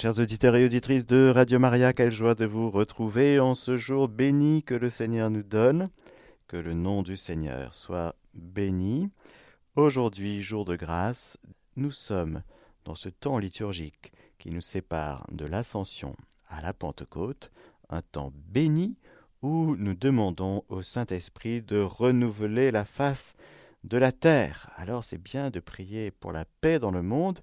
Chers 0.00 0.18
auditeurs 0.18 0.56
et 0.56 0.64
auditrices 0.64 1.04
de 1.04 1.30
Radio 1.30 1.58
Maria, 1.58 1.92
quelle 1.92 2.10
joie 2.10 2.34
de 2.34 2.46
vous 2.46 2.70
retrouver 2.70 3.38
en 3.38 3.54
ce 3.54 3.76
jour 3.76 4.08
béni 4.08 4.62
que 4.62 4.72
le 4.72 4.88
Seigneur 4.88 5.28
nous 5.28 5.42
donne. 5.42 5.90
Que 6.46 6.56
le 6.56 6.72
nom 6.72 7.02
du 7.02 7.18
Seigneur 7.18 7.74
soit 7.74 8.14
béni. 8.32 9.10
Aujourd'hui, 9.76 10.42
jour 10.42 10.64
de 10.64 10.74
grâce, 10.74 11.36
nous 11.76 11.90
sommes 11.90 12.42
dans 12.86 12.94
ce 12.94 13.10
temps 13.10 13.36
liturgique 13.36 14.10
qui 14.38 14.48
nous 14.48 14.62
sépare 14.62 15.26
de 15.32 15.44
l'Ascension 15.44 16.16
à 16.48 16.62
la 16.62 16.72
Pentecôte, 16.72 17.50
un 17.90 18.00
temps 18.00 18.32
béni 18.48 18.96
où 19.42 19.76
nous 19.76 19.92
demandons 19.92 20.64
au 20.70 20.80
Saint-Esprit 20.80 21.60
de 21.60 21.78
renouveler 21.78 22.70
la 22.70 22.86
face 22.86 23.34
de 23.84 23.98
la 23.98 24.12
terre. 24.12 24.70
Alors 24.76 25.04
c'est 25.04 25.22
bien 25.22 25.50
de 25.50 25.60
prier 25.60 26.10
pour 26.10 26.32
la 26.32 26.46
paix 26.62 26.78
dans 26.78 26.90
le 26.90 27.02
monde, 27.02 27.40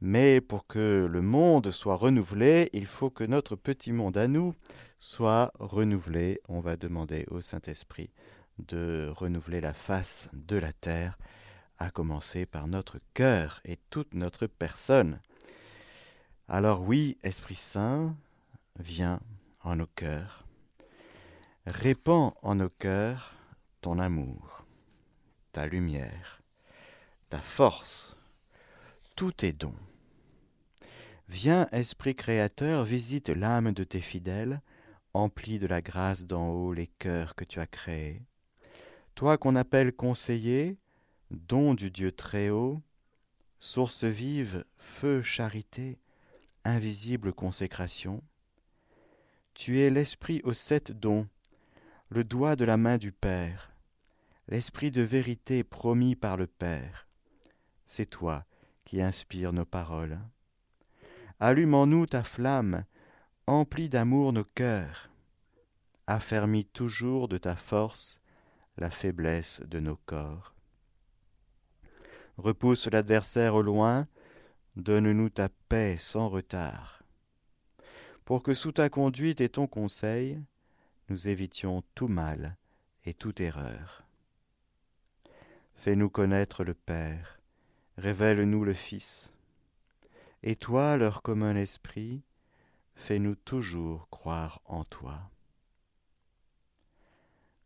mais 0.00 0.40
pour 0.40 0.66
que 0.66 1.08
le 1.10 1.22
monde 1.22 1.70
soit 1.70 1.96
renouvelé, 1.96 2.68
il 2.72 2.86
faut 2.86 3.10
que 3.10 3.24
notre 3.24 3.56
petit 3.56 3.92
monde 3.92 4.16
à 4.16 4.28
nous 4.28 4.54
soit 4.98 5.52
renouvelé. 5.58 6.40
On 6.48 6.60
va 6.60 6.76
demander 6.76 7.24
au 7.30 7.40
Saint-Esprit 7.40 8.10
de 8.58 9.10
renouveler 9.14 9.60
la 9.60 9.72
face 9.72 10.28
de 10.32 10.56
la 10.56 10.72
terre, 10.72 11.18
à 11.78 11.90
commencer 11.90 12.46
par 12.46 12.68
notre 12.68 12.98
cœur 13.12 13.60
et 13.64 13.78
toute 13.90 14.14
notre 14.14 14.46
personne. 14.46 15.20
Alors 16.48 16.82
oui, 16.82 17.18
Esprit 17.22 17.54
Saint, 17.54 18.16
viens 18.78 19.20
en 19.62 19.76
nos 19.76 19.86
cœurs, 19.86 20.46
répands 21.66 22.34
en 22.42 22.54
nos 22.54 22.70
cœurs 22.70 23.34
ton 23.80 23.98
amour, 23.98 24.64
ta 25.52 25.66
lumière, 25.66 26.40
ta 27.28 27.40
force, 27.40 28.15
tous 29.16 29.32
tes 29.32 29.54
dons. 29.54 29.74
Viens, 31.28 31.66
Esprit 31.72 32.14
Créateur, 32.14 32.84
visite 32.84 33.30
l'âme 33.30 33.72
de 33.72 33.82
tes 33.82 34.02
fidèles, 34.02 34.60
emplis 35.14 35.58
de 35.58 35.66
la 35.66 35.80
grâce 35.80 36.26
d'en 36.26 36.50
haut 36.50 36.74
les 36.74 36.86
cœurs 36.86 37.34
que 37.34 37.44
tu 37.44 37.58
as 37.58 37.66
créés. 37.66 38.22
Toi 39.14 39.38
qu'on 39.38 39.56
appelle 39.56 39.94
conseiller, 39.94 40.76
don 41.30 41.72
du 41.72 41.90
Dieu 41.90 42.12
très 42.12 42.50
haut, 42.50 42.82
source 43.58 44.04
vive, 44.04 44.66
feu, 44.76 45.22
charité, 45.22 45.98
invisible 46.64 47.32
consécration, 47.32 48.22
tu 49.54 49.80
es 49.80 49.88
l'esprit 49.88 50.42
aux 50.44 50.52
sept 50.52 50.92
dons, 50.92 51.26
le 52.10 52.22
doigt 52.22 52.54
de 52.54 52.66
la 52.66 52.76
main 52.76 52.98
du 52.98 53.12
Père, 53.12 53.72
l'esprit 54.48 54.90
de 54.90 55.00
vérité 55.00 55.64
promis 55.64 56.14
par 56.14 56.36
le 56.36 56.46
Père. 56.46 57.08
C'est 57.86 58.10
toi 58.10 58.44
qui 58.86 59.02
inspires 59.02 59.52
nos 59.52 59.66
paroles. 59.66 60.18
Allume 61.40 61.74
en 61.74 61.86
nous 61.86 62.06
ta 62.06 62.22
flamme, 62.22 62.84
emplis 63.46 63.90
d'amour 63.90 64.32
nos 64.32 64.44
cœurs. 64.44 65.10
Affermis 66.06 66.64
toujours 66.64 67.28
de 67.28 67.36
ta 67.36 67.56
force 67.56 68.20
la 68.78 68.88
faiblesse 68.88 69.60
de 69.66 69.80
nos 69.80 69.96
corps. 69.96 70.54
Repousse 72.38 72.86
l'adversaire 72.86 73.54
au 73.54 73.62
loin, 73.62 74.06
donne-nous 74.76 75.30
ta 75.30 75.48
paix 75.68 75.96
sans 75.98 76.28
retard, 76.28 77.02
pour 78.24 78.42
que 78.42 78.54
sous 78.54 78.72
ta 78.72 78.88
conduite 78.88 79.40
et 79.40 79.48
ton 79.48 79.66
conseil, 79.66 80.40
nous 81.08 81.28
évitions 81.28 81.82
tout 81.94 82.08
mal 82.08 82.56
et 83.04 83.14
toute 83.14 83.40
erreur. 83.40 84.04
Fais-nous 85.74 86.10
connaître 86.10 86.62
le 86.62 86.74
Père, 86.74 87.35
révèle-nous 87.98 88.64
le 88.64 88.74
Fils, 88.74 89.32
et 90.42 90.56
toi, 90.56 90.96
leur 90.96 91.22
commun 91.22 91.56
esprit, 91.56 92.22
fais-nous 92.94 93.34
toujours 93.34 94.08
croire 94.10 94.60
en 94.66 94.84
toi. 94.84 95.30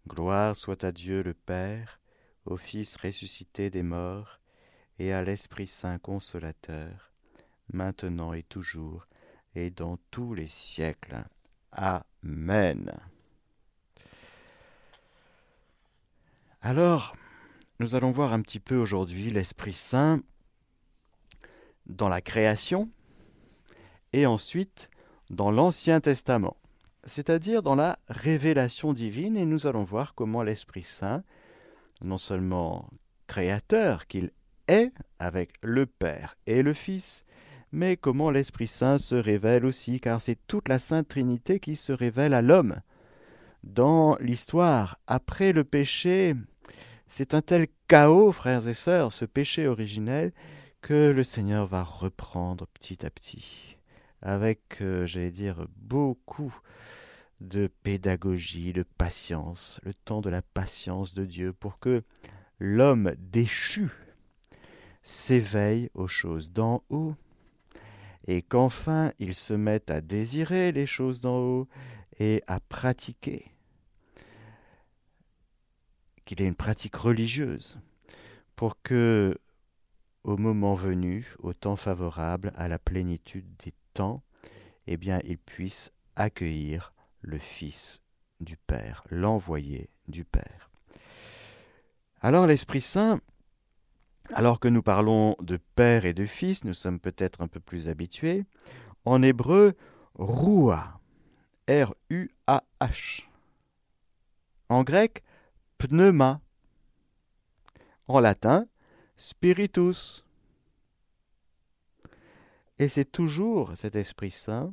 Gloire 0.09 0.57
soit 0.57 0.85
à 0.85 0.93
Dieu 0.93 1.23
le 1.23 1.35
Père, 1.35 2.01
au 2.47 2.57
Fils 2.57 2.97
ressuscité 2.97 3.71
des 3.71 3.83
morts, 3.83 4.41
et 4.99 5.13
à 5.13 5.23
l'Esprit 5.23 5.67
Saint 5.67 5.99
consolateur, 5.99 7.13
maintenant 7.73 8.33
et 8.33 8.43
toujours, 8.43 9.07
et 9.55 9.71
dans 9.71 9.99
tous 10.11 10.35
les 10.35 10.49
siècles. 10.49 11.25
Amen. 11.73 12.93
Alors, 16.63 17.15
nous 17.81 17.95
allons 17.95 18.11
voir 18.11 18.35
un 18.35 18.43
petit 18.43 18.61
peu 18.61 18.77
aujourd'hui 18.77 19.31
l'Esprit 19.31 19.73
Saint 19.73 20.21
dans 21.87 22.11
la 22.11 22.21
création 22.21 22.91
et 24.13 24.27
ensuite 24.27 24.91
dans 25.31 25.51
l'Ancien 25.51 25.99
Testament, 26.01 26.59
c'est-à-dire 27.05 27.63
dans 27.63 27.75
la 27.75 27.99
révélation 28.09 28.93
divine, 28.93 29.35
et 29.39 29.47
nous 29.47 29.67
allons 29.67 29.85
voir 29.85 30.15
comment 30.15 30.43
l'Esprit 30.43 30.83
Saint, 30.83 31.25
non 32.03 32.19
seulement 32.19 32.87
créateur 33.27 34.07
qu'il 34.07 34.31
est 34.69 34.93
avec 35.19 35.55
le 35.63 35.87
Père 35.87 36.37
et 36.47 36.63
le 36.63 36.75
Fils, 36.75 37.25
mais 37.73 37.97
comment 37.97 38.31
l'Esprit 38.31 38.69
Saint 38.69 38.99
se 38.99 39.15
révèle 39.15 39.65
aussi, 39.65 40.01
car 40.01 40.21
c'est 40.21 40.39
toute 40.47 40.69
la 40.69 40.79
Sainte 40.79 41.09
Trinité 41.09 41.61
qui 41.61 41.77
se 41.77 41.95
révèle 41.95 42.35
à 42.35 42.43
l'homme. 42.43 42.77
Dans 43.65 44.17
l'histoire, 44.21 44.99
après 45.07 45.53
le 45.53 45.65
péché, 45.65 46.35
c'est 47.11 47.35
un 47.35 47.43
tel 47.43 47.67
chaos, 47.89 48.31
frères 48.31 48.69
et 48.69 48.75
sœurs, 48.75 49.13
ce 49.13 49.25
péché 49.25 49.67
originel, 49.67 50.33
que 50.81 51.11
le 51.11 51.25
Seigneur 51.25 51.67
va 51.67 51.83
reprendre 51.83 52.69
petit 52.69 53.05
à 53.05 53.11
petit, 53.11 53.77
avec, 54.23 54.81
euh, 54.81 55.07
j'allais 55.07 55.33
dire, 55.33 55.67
beaucoup 55.77 56.57
de 57.41 57.69
pédagogie, 57.83 58.73
de 58.73 58.85
patience, 58.85 59.81
le 59.83 59.93
temps 59.93 60.21
de 60.21 60.31
la 60.31 60.41
patience 60.41 61.13
de 61.13 61.25
Dieu, 61.25 61.53
pour 61.53 61.81
que 61.81 62.05
l'homme 62.61 63.13
déchu 63.19 63.91
s'éveille 65.03 65.91
aux 65.95 66.09
choses 66.09 66.53
d'en 66.53 66.85
haut, 66.91 67.17
et 68.29 68.41
qu'enfin 68.41 69.13
il 69.19 69.35
se 69.35 69.55
mette 69.55 69.91
à 69.91 70.01
désirer 70.01 70.71
les 70.71 70.87
choses 70.87 71.21
d'en 71.21 71.39
haut 71.39 71.69
et 72.21 72.45
à 72.47 72.61
pratiquer, 72.61 73.50
qu'il 76.31 76.43
ait 76.43 76.49
une 76.49 76.55
pratique 76.55 76.95
religieuse, 76.95 77.81
pour 78.55 78.81
que 78.83 79.37
au 80.23 80.37
moment 80.37 80.75
venu, 80.75 81.35
au 81.41 81.53
temps 81.53 81.75
favorable, 81.75 82.53
à 82.55 82.69
la 82.69 82.79
plénitude 82.79 83.49
des 83.65 83.75
temps, 83.95 84.23
eh 84.87 84.97
bien, 84.97 85.19
il 85.25 85.39
puisse 85.39 85.91
accueillir 86.15 86.93
le 87.21 87.37
Fils 87.37 88.01
du 88.39 88.57
Père, 88.57 89.03
l'envoyé 89.11 89.91
du 90.07 90.25
Père. 90.25 90.71
Alors 92.21 92.47
l'Esprit 92.47 92.81
Saint, 92.81 93.19
alors 94.33 94.61
que 94.61 94.69
nous 94.69 94.83
parlons 94.83 95.35
de 95.41 95.59
Père 95.75 96.05
et 96.05 96.13
de 96.13 96.27
Fils, 96.27 96.63
nous 96.63 96.75
sommes 96.75 97.01
peut-être 97.01 97.41
un 97.41 97.49
peu 97.49 97.59
plus 97.59 97.89
habitués. 97.89 98.45
En 99.05 99.21
hébreu, 99.21 99.75
Rua, 100.15 101.01
R-U-A-H. 101.69 103.25
En 104.69 104.85
grec, 104.85 105.25
pneuma. 105.81 106.41
En 108.07 108.21
latin, 108.21 108.67
spiritus. 109.17 110.25
Et 112.79 112.89
c'est 112.89 113.11
toujours 113.11 113.73
cet 113.77 113.97
Esprit 113.97 114.31
Saint 114.31 114.73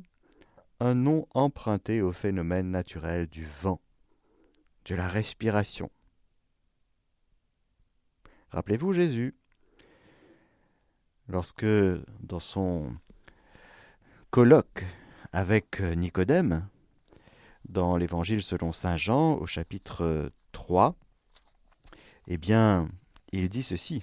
un 0.80 0.94
nom 0.94 1.26
emprunté 1.34 2.02
au 2.02 2.12
phénomène 2.12 2.70
naturel 2.70 3.26
du 3.26 3.44
vent, 3.44 3.80
de 4.84 4.94
la 4.94 5.08
respiration. 5.08 5.90
Rappelez-vous 8.50 8.92
Jésus, 8.92 9.34
lorsque 11.26 11.66
dans 12.20 12.38
son 12.38 12.94
colloque 14.30 14.84
avec 15.32 15.80
Nicodème, 15.80 16.68
dans 17.68 17.96
l'Évangile 17.96 18.42
selon 18.42 18.72
Saint 18.72 18.96
Jean 18.96 19.34
au 19.34 19.46
chapitre 19.46 20.30
3, 20.52 20.96
eh 22.28 22.36
bien, 22.36 22.88
il 23.32 23.48
dit 23.48 23.62
ceci. 23.62 24.02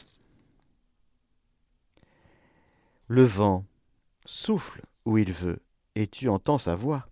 Le 3.07 3.23
vent 3.23 3.65
souffle 4.25 4.81
où 5.05 5.19
il 5.19 5.31
veut, 5.31 5.59
et 5.93 6.07
tu 6.07 6.27
entends 6.27 6.57
sa 6.57 6.73
voix. 6.73 7.07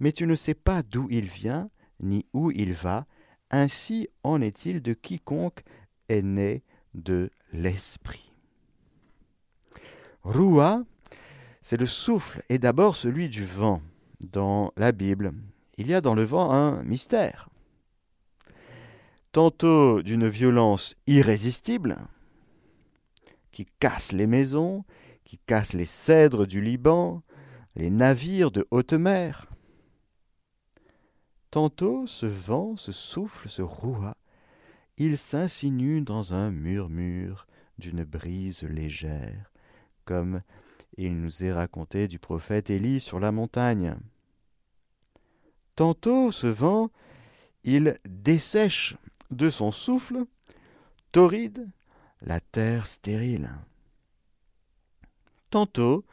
Mais 0.00 0.12
tu 0.12 0.26
ne 0.26 0.34
sais 0.34 0.54
pas 0.54 0.82
d'où 0.82 1.08
il 1.10 1.24
vient, 1.24 1.70
ni 2.00 2.26
où 2.34 2.50
il 2.50 2.74
va, 2.74 3.06
ainsi 3.50 4.08
en 4.22 4.42
est-il 4.42 4.82
de 4.82 4.92
quiconque 4.92 5.62
est 6.08 6.22
né 6.22 6.62
de 6.92 7.30
l'Esprit. 7.52 8.30
Roua, 10.22 10.84
c'est 11.62 11.78
le 11.78 11.86
souffle, 11.86 12.42
et 12.50 12.58
d'abord 12.58 12.96
celui 12.96 13.30
du 13.30 13.44
vent. 13.44 13.80
Dans 14.20 14.72
la 14.76 14.92
Bible, 14.92 15.32
il 15.78 15.86
y 15.86 15.94
a 15.94 16.00
dans 16.00 16.14
le 16.14 16.24
vent 16.24 16.50
un 16.50 16.82
mystère. 16.82 17.48
Tantôt 19.38 20.02
d'une 20.02 20.26
violence 20.26 20.96
irrésistible, 21.06 21.96
qui 23.52 23.66
casse 23.78 24.10
les 24.10 24.26
maisons, 24.26 24.84
qui 25.22 25.38
casse 25.38 25.74
les 25.74 25.84
cèdres 25.84 26.44
du 26.44 26.60
Liban, 26.60 27.22
les 27.76 27.88
navires 27.88 28.50
de 28.50 28.66
haute 28.72 28.94
mer. 28.94 29.46
Tantôt 31.52 32.04
ce 32.08 32.26
vent, 32.26 32.74
ce 32.74 32.90
souffle, 32.90 33.48
ce 33.48 33.62
rouha, 33.62 34.16
il 34.96 35.16
s'insinue 35.16 36.02
dans 36.02 36.34
un 36.34 36.50
murmure 36.50 37.46
d'une 37.78 38.02
brise 38.02 38.64
légère, 38.64 39.52
comme 40.04 40.42
il 40.96 41.20
nous 41.20 41.44
est 41.44 41.52
raconté 41.52 42.08
du 42.08 42.18
prophète 42.18 42.70
Élie 42.70 42.98
sur 42.98 43.20
la 43.20 43.30
montagne. 43.30 43.94
Tantôt 45.76 46.32
ce 46.32 46.48
vent, 46.48 46.90
il 47.62 47.96
dessèche 48.04 48.96
de 49.30 49.50
son 49.50 49.70
souffle, 49.70 50.24
torride, 51.12 51.68
la 52.20 52.40
terre 52.40 52.86
stérile. 52.86 53.50
Tantôt, 55.50 56.04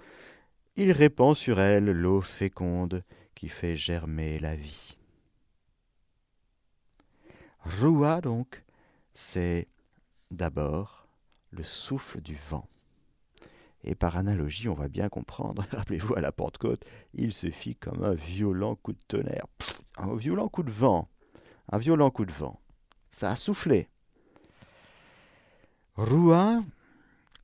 il 0.76 0.92
répand 0.92 1.36
sur 1.36 1.60
elle 1.60 1.86
l'eau 1.86 2.22
féconde 2.22 3.04
qui 3.34 3.50
fait 3.50 3.76
germer 3.76 4.40
la 4.40 4.56
vie. 4.56 4.98
Roua, 7.80 8.22
donc, 8.22 8.64
c'est 9.14 9.68
d'abord 10.32 11.08
le 11.52 11.64
souffle 11.64 12.22
du 12.22 12.36
vent. 12.36 12.68
Et 13.84 13.96
par 13.96 14.18
analogie, 14.18 14.68
on 14.68 14.74
va 14.74 14.88
bien 14.88 15.10
comprendre, 15.10 15.66
rappelez-vous 15.72 16.16
à 16.16 16.22
la 16.22 16.32
Pentecôte, 16.32 16.84
il 17.14 17.34
se 17.34 17.50
fit 17.52 17.76
comme 17.76 18.04
un 18.04 18.14
violent 18.14 18.76
coup 18.76 18.94
de 18.94 19.00
tonnerre, 19.08 19.46
un 19.98 20.16
violent 20.16 20.50
coup 20.50 20.64
de 20.64 20.72
vent, 20.72 21.10
un 21.72 21.78
violent 21.78 22.10
coup 22.10 22.26
de 22.26 22.32
vent. 22.32 22.60
Ça 23.16 23.30
a 23.30 23.36
soufflé. 23.38 23.88
Roua, 25.96 26.62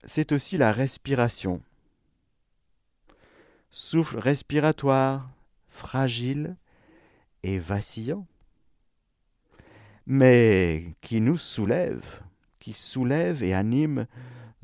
c'est 0.04 0.34
aussi 0.34 0.58
la 0.58 0.74
respiration. 0.74 1.62
Souffle 3.70 4.20
respiratoire, 4.20 5.30
fragile 5.70 6.58
et 7.44 7.58
vacillant, 7.58 8.28
mais 10.06 10.94
qui 11.00 11.22
nous 11.22 11.38
soulève, 11.38 12.22
qui 12.60 12.74
soulève 12.74 13.42
et 13.42 13.54
anime 13.54 14.08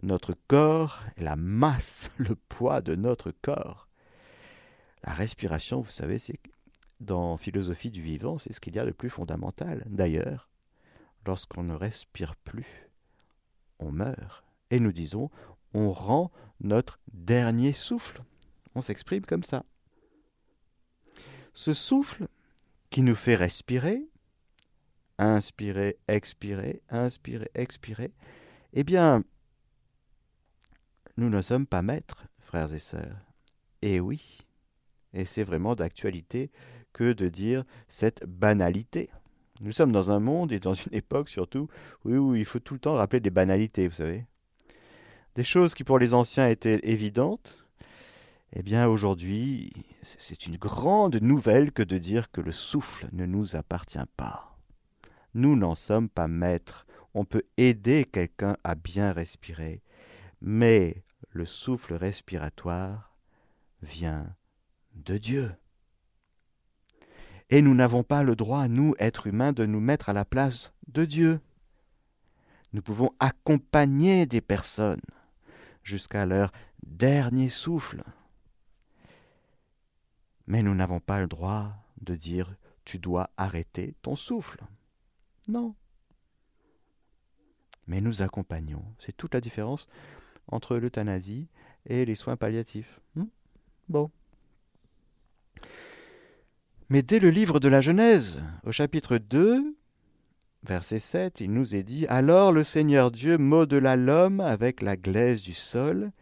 notre 0.03 0.33
corps 0.49 1.05
et 1.15 1.23
la 1.23 1.37
masse, 1.37 2.11
le 2.17 2.35
poids 2.35 2.81
de 2.81 2.95
notre 2.95 3.31
corps. 3.31 3.87
La 5.05 5.13
respiration, 5.13 5.79
vous 5.79 5.89
savez, 5.89 6.19
c'est 6.19 6.41
dans 6.99 7.37
philosophie 7.37 7.91
du 7.91 8.01
vivant, 8.01 8.37
c'est 8.37 8.51
ce 8.51 8.59
qu'il 8.59 8.75
y 8.75 8.79
a 8.79 8.85
de 8.85 8.91
plus 8.91 9.09
fondamental. 9.09 9.85
D'ailleurs, 9.85 10.49
lorsqu'on 11.27 11.63
ne 11.63 11.75
respire 11.75 12.35
plus, 12.37 12.89
on 13.79 13.91
meurt. 13.91 14.43
Et 14.71 14.79
nous 14.79 14.91
disons, 14.91 15.29
on 15.73 15.91
rend 15.91 16.31
notre 16.59 16.99
dernier 17.13 17.73
souffle. 17.73 18.23
On 18.73 18.81
s'exprime 18.81 19.25
comme 19.25 19.43
ça. 19.43 19.63
Ce 21.53 21.73
souffle 21.73 22.27
qui 22.89 23.01
nous 23.01 23.15
fait 23.15 23.35
respirer, 23.35 24.09
inspirer, 25.17 25.97
expirer, 26.07 26.81
inspirer, 26.89 27.49
expirer, 27.53 28.13
eh 28.73 28.83
bien, 28.83 29.23
nous 31.17 31.29
ne 31.29 31.41
sommes 31.41 31.67
pas 31.67 31.81
maîtres, 31.81 32.27
frères 32.39 32.73
et 32.73 32.79
sœurs. 32.79 33.17
Et 33.81 33.99
oui, 33.99 34.39
et 35.13 35.25
c'est 35.25 35.43
vraiment 35.43 35.75
d'actualité 35.75 36.51
que 36.93 37.13
de 37.13 37.27
dire 37.27 37.63
cette 37.87 38.23
banalité. 38.25 39.09
Nous 39.59 39.71
sommes 39.71 39.91
dans 39.91 40.11
un 40.11 40.19
monde 40.19 40.51
et 40.51 40.59
dans 40.59 40.73
une 40.73 40.91
époque 40.93 41.29
surtout 41.29 41.67
où 42.05 42.35
il 42.35 42.45
faut 42.45 42.59
tout 42.59 42.73
le 42.73 42.79
temps 42.79 42.95
rappeler 42.95 43.19
des 43.19 43.29
banalités, 43.29 43.87
vous 43.87 43.95
savez. 43.95 44.25
Des 45.35 45.43
choses 45.43 45.73
qui 45.73 45.83
pour 45.83 45.99
les 45.99 46.13
anciens 46.13 46.47
étaient 46.47 46.79
évidentes, 46.83 47.63
eh 48.53 48.63
bien 48.63 48.87
aujourd'hui, 48.87 49.71
c'est 50.01 50.45
une 50.45 50.57
grande 50.57 51.17
nouvelle 51.17 51.71
que 51.71 51.83
de 51.83 51.97
dire 51.97 52.31
que 52.31 52.41
le 52.41 52.51
souffle 52.51 53.07
ne 53.11 53.25
nous 53.25 53.55
appartient 53.55 53.99
pas. 54.15 54.57
Nous 55.33 55.55
n'en 55.55 55.75
sommes 55.75 56.09
pas 56.09 56.27
maîtres. 56.27 56.87
On 57.13 57.25
peut 57.25 57.43
aider 57.57 58.05
quelqu'un 58.05 58.57
à 58.63 58.75
bien 58.75 59.11
respirer, 59.11 59.83
mais 60.41 61.03
le 61.29 61.45
souffle 61.45 61.93
respiratoire 61.93 63.15
vient 63.81 64.35
de 64.95 65.17
Dieu. 65.17 65.51
Et 67.49 67.61
nous 67.61 67.73
n'avons 67.73 68.03
pas 68.03 68.23
le 68.23 68.35
droit, 68.35 68.67
nous, 68.67 68.93
êtres 68.99 69.27
humains, 69.27 69.53
de 69.53 69.65
nous 69.65 69.79
mettre 69.79 70.09
à 70.09 70.13
la 70.13 70.25
place 70.25 70.73
de 70.87 71.05
Dieu. 71.05 71.39
Nous 72.73 72.81
pouvons 72.81 73.11
accompagner 73.19 74.25
des 74.25 74.41
personnes 74.41 75.01
jusqu'à 75.83 76.25
leur 76.25 76.51
dernier 76.85 77.49
souffle. 77.49 78.03
Mais 80.47 80.61
nous 80.61 80.75
n'avons 80.75 80.99
pas 80.99 81.21
le 81.21 81.27
droit 81.27 81.73
de 82.01 82.15
dire 82.15 82.55
tu 82.83 82.99
dois 82.99 83.29
arrêter 83.37 83.95
ton 84.01 84.15
souffle. 84.15 84.61
Non. 85.47 85.75
Mais 87.87 88.01
nous 88.01 88.21
accompagnons. 88.21 88.83
C'est 88.99 89.15
toute 89.15 89.33
la 89.33 89.41
différence 89.41 89.87
entre 90.47 90.77
l'euthanasie 90.77 91.47
et 91.85 92.05
les 92.05 92.15
soins 92.15 92.37
palliatifs. 92.37 92.99
Hmm? 93.15 93.25
bon. 93.87 94.11
Mais 96.89 97.01
dès 97.01 97.19
le 97.19 97.29
livre 97.29 97.59
de 97.59 97.67
la 97.67 97.81
Genèse, 97.81 98.41
au 98.63 98.71
chapitre 98.71 99.17
2, 99.17 99.75
verset 100.63 100.99
7, 100.99 101.41
il 101.41 101.51
nous 101.51 101.75
est 101.75 101.83
dit 101.83 102.07
Alors 102.07 102.53
le 102.53 102.63
Seigneur 102.63 103.11
Dieu 103.11 103.37
modela 103.37 103.97
l'homme 103.97 104.39
avec 104.39 104.81
la 104.81 104.95
glaise 104.95 105.41
du 105.41 105.53
sol, 105.53 106.13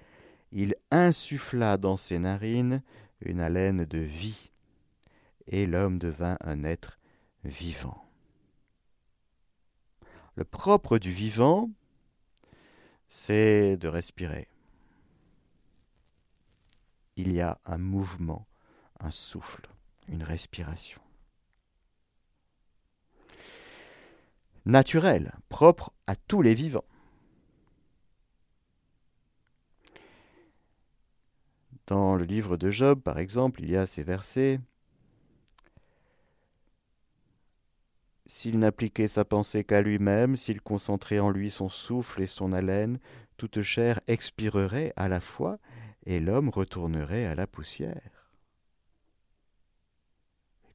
il 0.51 0.73
insuffla 0.89 1.77
dans 1.77 1.97
ses 1.97 2.17
narines 2.17 2.81
une 3.21 3.41
haleine 3.41 3.85
de 3.85 4.00
vie, 4.00 4.50
et 5.45 5.67
l'homme 5.67 6.00
devint 6.00 6.38
un 6.41 6.63
être 6.63 6.97
vivant. 7.44 8.03
Le 10.33 10.45
propre 10.45 10.97
du 10.97 11.12
vivant, 11.12 11.69
c'est 13.07 13.77
de 13.77 13.88
respirer. 13.88 14.47
Il 17.17 17.31
y 17.31 17.39
a 17.39 17.59
un 17.65 17.77
mouvement, 17.77 18.47
un 19.00 19.12
souffle, 19.12 19.69
une 20.07 20.24
respiration. 20.24 21.02
Naturel, 24.66 25.34
propre 25.48 25.94
à 26.07 26.16
tous 26.16 26.42
les 26.42 26.56
vivants. 26.56 26.86
Dans 31.88 32.16
le 32.16 32.25
livre 32.25 32.57
de 32.57 32.72
Job, 32.72 33.00
par 33.00 33.19
exemple, 33.19 33.62
il 33.62 33.69
y 33.69 33.78
a 33.78 33.86
ces 33.86 34.04
versets. 34.04 34.60
S'il 38.25 38.58
n'appliquait 38.58 39.08
sa 39.08 39.24
pensée 39.24 39.63
qu'à 39.63 39.82
lui-même, 39.82 40.36
s'il 40.36 40.62
concentrait 40.62 41.20
en 41.20 41.29
lui 41.29 41.51
son 41.51 41.70
souffle 41.70 42.24
et 42.24 42.27
son 42.27 42.53
haleine, 42.53 43.00
toute 43.38 43.62
chair 43.62 44.00
expirerait 44.08 44.94
à 44.96 45.08
la 45.10 45.20
fois, 45.20 45.60
et 46.08 46.20
l'homme 46.20 46.50
retournerait 46.50 47.25
à 47.25 47.36
la 47.36 47.46
poussière. 47.46 48.25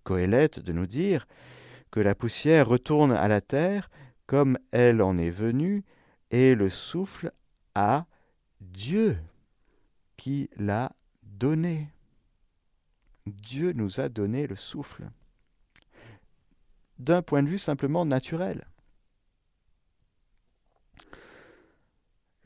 Coëlette 0.05 0.61
de 0.61 0.73
nous 0.73 0.87
dire 0.87 1.27
que 1.91 2.01
la 2.01 2.15
poussière 2.15 2.69
retourne 2.69 3.13
à 3.13 3.29
la 3.29 3.41
terre 3.41 3.91
comme 4.27 4.59
elle 4.71 5.03
en 5.03 5.19
est 5.19 5.31
venue, 5.31 5.85
et 6.31 6.55
le 6.55 6.71
souffle 6.71 7.33
à 7.75 8.07
Dieu 8.61 9.19
qui 10.17 10.49
l'a 10.57 10.93
donné. 11.25 11.89
Dieu 13.27 13.73
nous 13.73 13.99
a 13.99 14.09
donné 14.09 14.47
le 14.47 14.55
souffle 14.55 15.11
d'un 17.01 17.23
point 17.23 17.43
de 17.43 17.49
vue 17.49 17.59
simplement 17.59 18.05
naturel. 18.05 18.65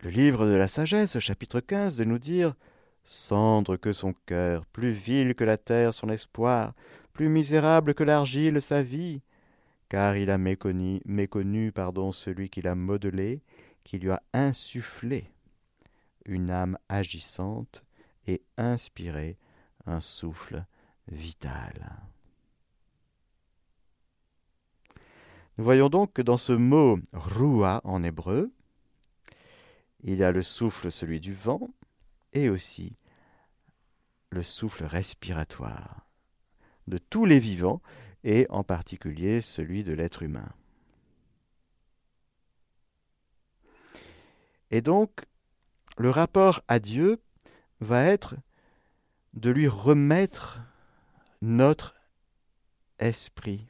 Le 0.03 0.11
livre 0.11 0.47
de 0.47 0.55
la 0.55 0.69
sagesse, 0.69 1.19
chapitre 1.19 1.61
15, 1.61 1.97
de 1.97 2.05
nous 2.05 2.19
dire 2.19 2.55
Cendre 3.05 3.77
que 3.77 3.93
son 3.93 4.15
cœur, 4.25 4.65
plus 4.67 4.91
vil 4.91 5.35
que 5.35 5.45
la 5.45 5.59
terre 5.59 5.93
son 5.93 6.09
espoir, 6.09 6.73
plus 7.15 7.29
misérable 7.29 7.95
que 7.95 8.05
l'argile 8.05 8.61
sa 8.61 8.83
vie, 8.83 9.23
car 9.89 10.17
il 10.17 10.31
a 10.31 10.37
méconnu, 10.37 11.01
méconnu 11.07 11.73
pardon, 11.73 12.13
celui 12.13 12.51
qui 12.51 12.61
l'a 12.61 12.75
modelé, 12.75 13.41
qui 13.85 13.99
lui 13.99 14.11
a 14.11 14.23
insufflé 14.33 15.31
une 16.27 16.51
âme 16.51 16.77
agissante 16.89 17.85
et 18.27 18.43
inspiré 18.59 19.39
un 19.87 20.01
souffle 20.01 20.67
vital. 21.09 22.03
Nous 25.57 25.65
voyons 25.65 25.89
donc 25.89 26.13
que 26.15 26.23
dans 26.23 26.37
ce 26.37 26.53
mot 26.53 26.99
rua 27.13 27.81
en 27.85 28.03
hébreu, 28.03 28.53
il 30.03 30.17
y 30.17 30.25
a 30.25 30.33
le 30.33 30.43
souffle, 30.43 30.91
celui 30.91 31.21
du 31.21 31.33
vent, 31.33 31.71
et 32.33 32.49
aussi 32.49 32.97
le 34.31 34.43
souffle 34.43 34.85
respiratoire 34.85 36.05
de 36.87 36.99
tous 36.99 37.25
les 37.25 37.39
vivants, 37.39 37.81
et 38.25 38.47
en 38.49 38.65
particulier 38.65 39.41
celui 39.41 39.85
de 39.85 39.93
l'être 39.93 40.23
humain. 40.23 40.51
Et 44.71 44.81
donc, 44.81 45.11
le 45.99 46.11
rapport 46.11 46.63
à 46.69 46.79
Dieu 46.79 47.21
va 47.81 48.05
être 48.05 48.35
de 49.35 49.51
lui 49.51 49.69
remettre 49.69 50.61
notre 51.43 51.95
esprit. 52.99 53.67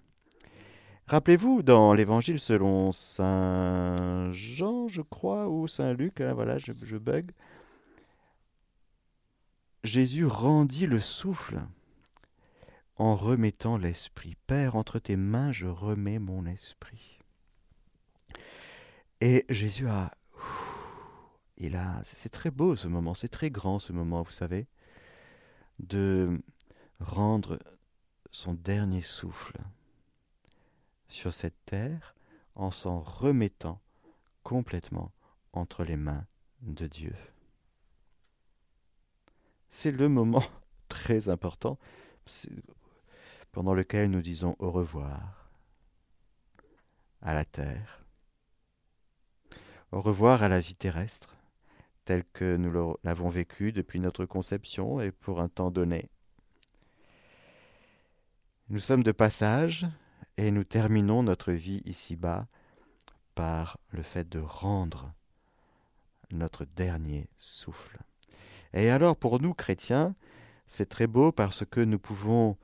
Rappelez-vous, 1.06 1.62
dans 1.62 1.92
l'évangile 1.92 2.40
selon 2.40 2.92
Saint 2.92 4.30
Jean, 4.30 4.88
je 4.88 5.02
crois, 5.02 5.48
ou 5.48 5.68
Saint 5.68 5.92
Luc, 5.92 6.20
hein, 6.20 6.32
voilà, 6.32 6.56
je, 6.56 6.72
je 6.82 6.96
bug, 6.96 7.32
Jésus 9.82 10.24
rendit 10.24 10.86
le 10.86 11.00
souffle 11.00 11.60
en 12.96 13.16
remettant 13.16 13.76
l'esprit. 13.76 14.36
Père, 14.46 14.76
entre 14.76 14.98
tes 14.98 15.16
mains, 15.16 15.52
je 15.52 15.66
remets 15.66 16.18
mon 16.18 16.46
esprit. 16.46 17.18
Et 19.20 19.44
Jésus 19.48 19.88
a... 19.88 20.12
Il 21.56 21.76
a... 21.76 22.02
C'est 22.04 22.28
très 22.30 22.50
beau 22.50 22.76
ce 22.76 22.88
moment, 22.88 23.14
c'est 23.14 23.28
très 23.28 23.50
grand 23.50 23.78
ce 23.78 23.92
moment, 23.92 24.22
vous 24.22 24.30
savez, 24.30 24.66
de 25.78 26.42
rendre 27.00 27.58
son 28.30 28.54
dernier 28.54 29.00
souffle 29.00 29.56
sur 31.08 31.32
cette 31.32 31.64
terre 31.64 32.14
en 32.54 32.70
s'en 32.70 33.00
remettant 33.00 33.80
complètement 34.42 35.12
entre 35.52 35.84
les 35.84 35.96
mains 35.96 36.26
de 36.62 36.86
Dieu. 36.86 37.14
C'est 39.68 39.90
le 39.90 40.08
moment 40.08 40.44
très 40.88 41.28
important 41.28 41.78
pendant 43.54 43.74
lequel 43.74 44.10
nous 44.10 44.20
disons 44.20 44.56
au 44.58 44.72
revoir 44.72 45.48
à 47.22 47.34
la 47.34 47.44
terre, 47.44 48.04
au 49.92 50.00
revoir 50.00 50.42
à 50.42 50.48
la 50.48 50.58
vie 50.58 50.74
terrestre, 50.74 51.36
telle 52.04 52.24
que 52.32 52.56
nous 52.56 52.98
l'avons 53.04 53.28
vécue 53.28 53.72
depuis 53.72 54.00
notre 54.00 54.26
conception 54.26 55.00
et 55.00 55.12
pour 55.12 55.40
un 55.40 55.48
temps 55.48 55.70
donné. 55.70 56.10
Nous 58.70 58.80
sommes 58.80 59.04
de 59.04 59.12
passage 59.12 59.86
et 60.36 60.50
nous 60.50 60.64
terminons 60.64 61.22
notre 61.22 61.52
vie 61.52 61.80
ici-bas 61.84 62.48
par 63.36 63.78
le 63.90 64.02
fait 64.02 64.28
de 64.28 64.40
rendre 64.40 65.14
notre 66.32 66.64
dernier 66.64 67.28
souffle. 67.36 67.98
Et 68.72 68.90
alors 68.90 69.16
pour 69.16 69.40
nous 69.40 69.54
chrétiens, 69.54 70.16
c'est 70.66 70.88
très 70.88 71.06
beau 71.06 71.30
parce 71.30 71.64
que 71.64 71.80
nous 71.80 72.00
pouvons 72.00 72.56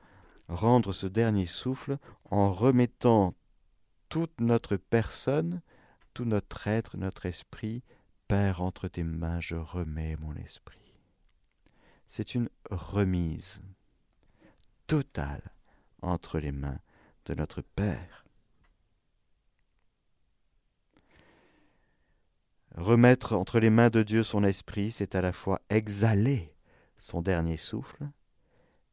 rendre 0.47 0.91
ce 0.91 1.07
dernier 1.07 1.45
souffle 1.45 1.97
en 2.25 2.51
remettant 2.51 3.35
toute 4.09 4.41
notre 4.41 4.75
personne, 4.77 5.61
tout 6.13 6.25
notre 6.25 6.67
être, 6.67 6.97
notre 6.97 7.25
esprit, 7.25 7.83
Père, 8.27 8.61
entre 8.61 8.87
tes 8.87 9.03
mains, 9.03 9.41
je 9.41 9.55
remets 9.55 10.15
mon 10.17 10.35
esprit. 10.35 10.93
C'est 12.07 12.33
une 12.33 12.49
remise 12.69 13.61
totale 14.87 15.53
entre 16.01 16.39
les 16.39 16.51
mains 16.51 16.79
de 17.25 17.33
notre 17.33 17.61
Père. 17.61 18.25
Remettre 22.75 23.33
entre 23.33 23.59
les 23.59 23.69
mains 23.69 23.89
de 23.89 24.01
Dieu 24.01 24.23
son 24.23 24.43
esprit, 24.43 24.91
c'est 24.91 25.15
à 25.15 25.21
la 25.21 25.33
fois 25.33 25.61
exhaler 25.69 26.55
son 26.97 27.21
dernier 27.21 27.57
souffle 27.57 28.09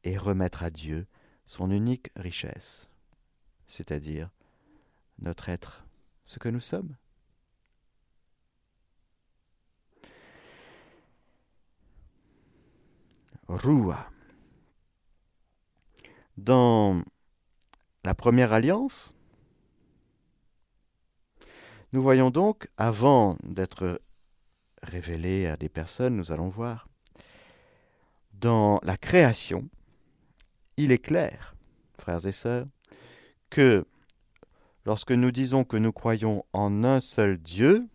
et 0.03 0.17
remettre 0.17 0.65
à 0.65 0.71
Dieu 0.71 1.07
son 1.49 1.71
unique 1.71 2.11
richesse, 2.15 2.91
c'est-à-dire 3.67 4.31
notre 5.19 5.49
être, 5.49 5.87
ce 6.27 6.39
que 6.39 6.51
nous 6.51 6.61
sommes. 6.61 6.95
Rua. 13.49 14.11
Dans 16.37 17.03
la 18.05 18.15
première 18.15 18.53
alliance, 18.53 19.15
nous 21.95 22.03
voyons 22.03 22.31
donc, 22.31 22.69
avant 22.77 23.39
d'être 23.43 24.03
révélé 24.83 25.47
à 25.47 25.57
des 25.57 25.71
personnes, 25.71 26.15
nous 26.15 26.31
allons 26.31 26.51
voir, 26.51 26.89
dans 28.35 28.79
la 28.83 28.99
création, 28.99 29.67
il 30.79 30.93
est 30.93 31.05
clair, 31.05 31.57
frères 31.99 32.25
et 32.25 32.33
sœurs, 32.33 32.67
que 33.51 33.85
lorsque 34.87 35.11
nous 35.11 35.33
disons 35.33 35.65
que 35.65 35.77
nous 35.77 35.93
croyons 35.93 36.45
en 36.53 36.85
un 36.85 37.01
seul 37.01 37.37
Dieu, 37.37 37.87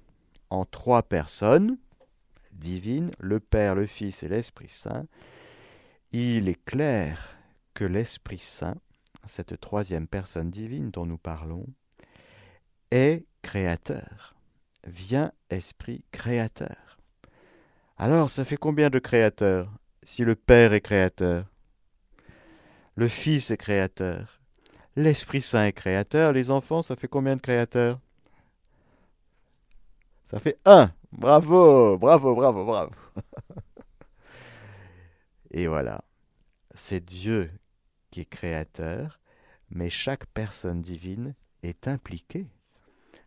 en 0.50 0.66
trois 0.66 1.02
personnes 1.02 1.78
divines, 2.52 3.10
le 3.20 3.40
Père, 3.40 3.74
le 3.74 3.88
Fils 3.88 4.22
et 4.22 4.28
l'Esprit 4.28 4.68
Saint, 4.68 5.08
il 6.12 6.50
est 6.50 6.64
clair 6.66 7.38
que 7.74 7.86
l'Esprit 7.86 8.38
Saint, 8.38 8.76
cette 9.26 9.60
troisième 9.62 10.08
personne 10.08 10.52
divine 10.52 10.92
dont 10.92 11.06
nous 11.06 11.18
parlons, 11.18 11.66
est 12.92 13.26
créateur, 13.42 14.36
vient 14.86 15.32
esprit 15.50 16.04
créateur. 16.12 17.00
Alors, 17.96 18.30
ça 18.30 18.44
fait 18.44 18.58
combien 18.58 18.90
de 18.90 19.00
créateurs 19.00 19.72
si 20.04 20.26
le 20.26 20.36
Père 20.36 20.74
est 20.74 20.82
créateur? 20.82 21.53
Le 22.96 23.08
Fils 23.08 23.52
est 23.52 23.58
créateur. 23.58 24.40
L'Esprit 24.96 25.42
Saint 25.42 25.66
est 25.66 25.74
créateur. 25.74 26.32
Les 26.32 26.52
enfants, 26.52 26.82
ça 26.82 26.96
fait 26.96 27.08
combien 27.08 27.36
de 27.36 27.42
créateurs? 27.42 28.00
Ça 30.26 30.40
fait 30.40 30.60
un. 30.66 30.92
Bravo, 31.12 31.98
bravo, 31.98 32.36
bravo, 32.36 32.66
bravo. 32.66 32.92
Et 35.52 35.68
voilà, 35.68 36.04
c'est 36.74 37.04
Dieu 37.04 37.52
qui 38.10 38.22
est 38.22 38.26
créateur, 38.26 39.20
mais 39.70 39.90
chaque 39.90 40.26
personne 40.28 40.82
divine 40.82 41.36
est 41.62 41.88
impliquée 41.88 42.48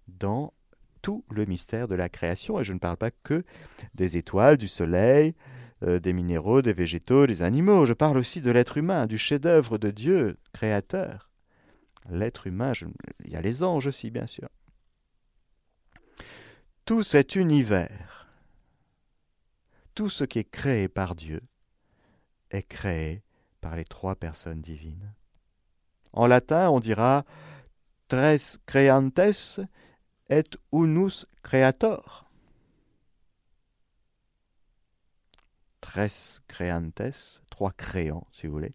dans 0.08 0.52
tout 1.02 1.24
le 1.30 1.44
mystère 1.44 1.86
de 1.86 1.94
la 1.94 2.08
création. 2.08 2.58
Et 2.60 2.64
je 2.64 2.72
ne 2.72 2.78
parle 2.78 2.96
pas 2.96 3.10
que 3.10 3.44
des 3.94 4.16
étoiles, 4.16 4.56
du 4.56 4.68
soleil, 4.68 5.34
euh, 5.82 5.98
des 5.98 6.12
minéraux, 6.12 6.62
des 6.62 6.72
végétaux, 6.72 7.26
des 7.26 7.42
animaux. 7.42 7.84
Je 7.84 7.92
parle 7.92 8.16
aussi 8.16 8.40
de 8.40 8.50
l'être 8.50 8.78
humain, 8.78 9.06
du 9.06 9.18
chef-d'œuvre 9.18 9.78
de 9.78 9.90
Dieu, 9.90 10.38
créateur. 10.52 11.30
L'être 12.08 12.46
humain, 12.46 12.72
il 13.24 13.30
y 13.30 13.36
a 13.36 13.42
les 13.42 13.62
anges 13.62 13.86
aussi, 13.86 14.10
bien 14.10 14.26
sûr. 14.26 14.48
Tout 16.84 17.02
cet 17.02 17.36
univers, 17.36 18.28
tout 19.94 20.08
ce 20.08 20.24
qui 20.24 20.38
est 20.38 20.50
créé 20.50 20.88
par 20.88 21.14
Dieu, 21.14 21.42
est 22.50 22.62
créé 22.62 23.22
par 23.60 23.76
les 23.76 23.84
trois 23.84 24.14
personnes 24.14 24.62
divines. 24.62 25.14
En 26.12 26.26
latin, 26.26 26.70
on 26.70 26.80
dira 26.80 27.24
tres 28.08 28.58
creantes 28.66 29.60
et 30.30 30.44
unus 30.72 31.26
creator. 31.42 32.25
Tres 35.86 36.42
creantes, 36.48 37.40
trois 37.48 37.70
créants, 37.70 38.26
si 38.32 38.48
vous 38.48 38.54
voulez, 38.54 38.74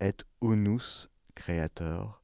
et 0.00 0.12
unus 0.42 1.08
creator, 1.34 2.20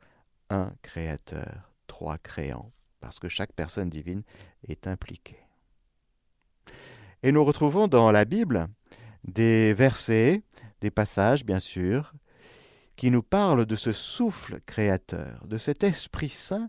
un 0.51 0.71
créateur, 0.83 1.73
trois 1.87 2.19
créants, 2.19 2.73
parce 3.01 3.19
que 3.19 3.31
chaque 3.31 3.55
personne 3.55 3.89
divine 3.89 4.23
est 4.69 4.87
impliquée. 4.87 5.41
Et 7.23 7.33
nous 7.33 7.43
retrouvons 7.43 7.89
dans 7.89 8.11
la 8.13 8.27
Bible 8.27 8.69
des 9.25 9.73
versets, 9.73 10.43
des 10.83 10.91
passages, 10.91 11.47
bien 11.47 11.61
sûr, 11.61 12.13
qui 12.97 13.11
nous 13.11 13.23
parlent 13.23 13.65
de 13.65 13.77
ce 13.77 13.93
souffle 13.93 14.61
créateur, 14.67 15.47
de 15.47 15.57
cet 15.57 15.85
Esprit 15.85 16.29
Saint 16.29 16.69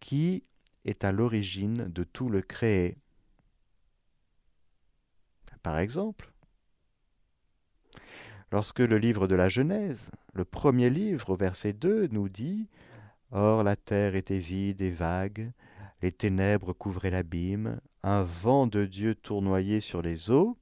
qui 0.00 0.42
est 0.86 1.04
à 1.04 1.12
l'origine 1.12 1.84
de 1.90 2.02
tout 2.02 2.30
le 2.30 2.40
créé. 2.40 2.96
Par 5.62 5.78
exemple, 5.78 6.31
lorsque 8.50 8.80
le 8.80 8.98
livre 8.98 9.26
de 9.26 9.34
la 9.34 9.48
Genèse, 9.48 10.10
le 10.34 10.44
premier 10.44 10.90
livre 10.90 11.30
au 11.30 11.36
verset 11.36 11.72
2, 11.72 12.08
nous 12.12 12.28
dit 12.28 12.68
Or 13.30 13.62
la 13.62 13.76
terre 13.76 14.14
était 14.14 14.38
vide 14.38 14.82
et 14.82 14.90
vague, 14.90 15.52
les 16.02 16.12
ténèbres 16.12 16.72
couvraient 16.72 17.10
l'abîme, 17.10 17.80
un 18.02 18.22
vent 18.22 18.66
de 18.66 18.84
Dieu 18.84 19.14
tournoyait 19.14 19.80
sur 19.80 20.02
les 20.02 20.30
eaux, 20.30 20.58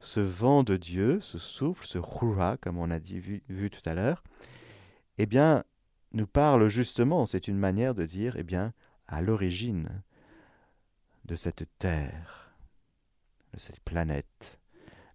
ce 0.00 0.20
vent 0.20 0.62
de 0.62 0.76
Dieu, 0.76 1.20
ce 1.20 1.38
souffle, 1.38 1.86
ce 1.86 1.98
ruha, 1.98 2.56
comme 2.60 2.78
on 2.78 2.90
a 2.90 3.00
dit, 3.00 3.18
vu, 3.18 3.42
vu 3.48 3.70
tout 3.70 3.80
à 3.86 3.94
l'heure, 3.94 4.22
eh 5.18 5.26
bien, 5.26 5.64
nous 6.12 6.26
parle 6.26 6.68
justement, 6.68 7.26
c'est 7.26 7.48
une 7.48 7.58
manière 7.58 7.94
de 7.94 8.04
dire, 8.04 8.36
eh 8.36 8.42
bien, 8.44 8.72
à 9.06 9.22
l'origine 9.22 10.02
de 11.24 11.34
cette 11.34 11.66
terre, 11.78 12.54
de 13.52 13.58
cette 13.58 13.80
planète, 13.80 14.60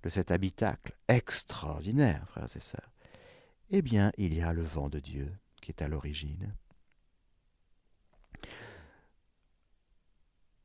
de 0.04 0.10
cet 0.10 0.32
habitacle 0.32 0.94
extraordinaire, 1.08 2.26
frères 2.30 2.56
et 2.56 2.60
sœurs, 2.60 2.94
eh 3.70 3.82
bien, 3.82 4.12
il 4.18 4.34
y 4.34 4.42
a 4.42 4.54
le 4.54 4.64
vent 4.64 4.90
de 4.90 5.00
Dieu 5.00 5.32
qui 5.62 5.72
est 5.72 5.82
à 5.82 5.88
l'origine. 5.88 6.56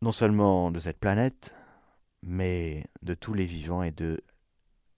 Non 0.01 0.13
seulement 0.13 0.71
de 0.71 0.81
cette 0.81 0.99
planète, 0.99 1.53
mais 2.23 2.85
de 3.03 3.15
tous 3.15 3.35
les 3.35 3.47
vivants 3.47 3.83
et 3.83 3.91
de 3.91 4.21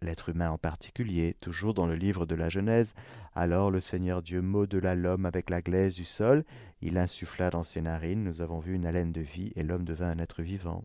l'être 0.03 0.29
humain 0.29 0.51
en 0.51 0.59
particulier, 0.59 1.35
toujours 1.41 1.75
dans 1.75 1.87
le 1.87 1.95
livre 1.95 2.27
de 2.27 2.35
la 2.35 2.49
Genèse. 2.49 2.95
Alors 3.35 3.71
le 3.71 3.81
Seigneur 3.81 4.23
Dieu 4.23 4.41
modela 4.43 4.95
l'homme 4.95 5.27
avec 5.27 5.51
la 5.51 5.63
glaise 5.63 5.97
du 5.97 6.05
sol, 6.05 6.45
il 6.81 6.99
insuffla 6.99 7.51
dans 7.51 7.65
ses 7.65 7.81
narines, 7.81 8.23
nous 8.23 8.43
avons 8.43 8.61
vu 8.61 8.75
une 8.75 8.87
haleine 8.87 9.13
de 9.13 9.21
vie, 9.21 9.53
et 9.57 9.63
l'homme 9.63 9.85
devint 9.85 10.11
un 10.11 10.19
être 10.19 10.43
vivant. 10.43 10.85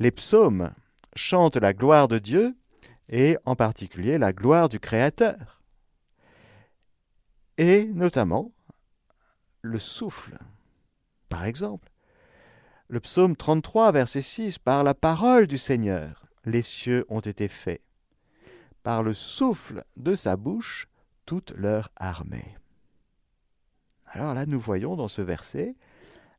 Les 0.00 0.10
psaumes 0.10 0.72
chantent 1.14 1.58
la 1.58 1.74
gloire 1.74 2.08
de 2.08 2.18
Dieu, 2.18 2.56
et 3.10 3.36
en 3.44 3.54
particulier 3.54 4.16
la 4.16 4.32
gloire 4.32 4.70
du 4.70 4.80
Créateur, 4.80 5.62
et 7.58 7.84
notamment 7.84 8.50
le 9.60 9.78
souffle. 9.78 10.38
Par 11.28 11.44
exemple, 11.44 11.90
le 12.88 12.98
psaume 13.00 13.36
33, 13.36 13.92
verset 13.92 14.22
6, 14.22 14.58
Par 14.58 14.84
la 14.84 14.94
parole 14.94 15.46
du 15.46 15.58
Seigneur, 15.58 16.24
les 16.46 16.62
cieux 16.62 17.04
ont 17.10 17.20
été 17.20 17.48
faits. 17.48 17.82
Par 18.82 19.02
le 19.02 19.12
souffle 19.12 19.84
de 19.98 20.14
sa 20.14 20.36
bouche, 20.36 20.88
toute 21.26 21.52
leur 21.52 21.90
armée. 21.96 22.56
Alors 24.06 24.32
là, 24.32 24.46
nous 24.46 24.58
voyons 24.58 24.96
dans 24.96 25.08
ce 25.08 25.20
verset 25.20 25.76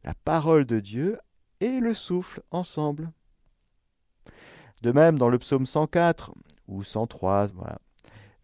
la 0.04 0.16
parole 0.16 0.66
de 0.66 0.80
Dieu 0.80 1.20
et 1.60 1.80
le 1.80 1.94
souffle 1.94 2.42
ensemble. 2.50 3.12
De 4.82 4.92
même, 4.92 5.18
dans 5.18 5.30
le 5.30 5.38
psaume 5.38 5.66
104 5.66 6.34
ou 6.68 6.84
103, 6.84 7.50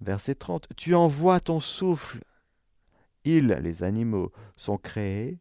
verset 0.02 0.36
30, 0.36 0.68
Tu 0.76 0.94
envoies 0.94 1.40
ton 1.40 1.60
souffle, 1.60 2.20
ils, 3.24 3.48
les 3.48 3.84
animaux, 3.84 4.32
sont 4.56 4.78
créés, 4.78 5.40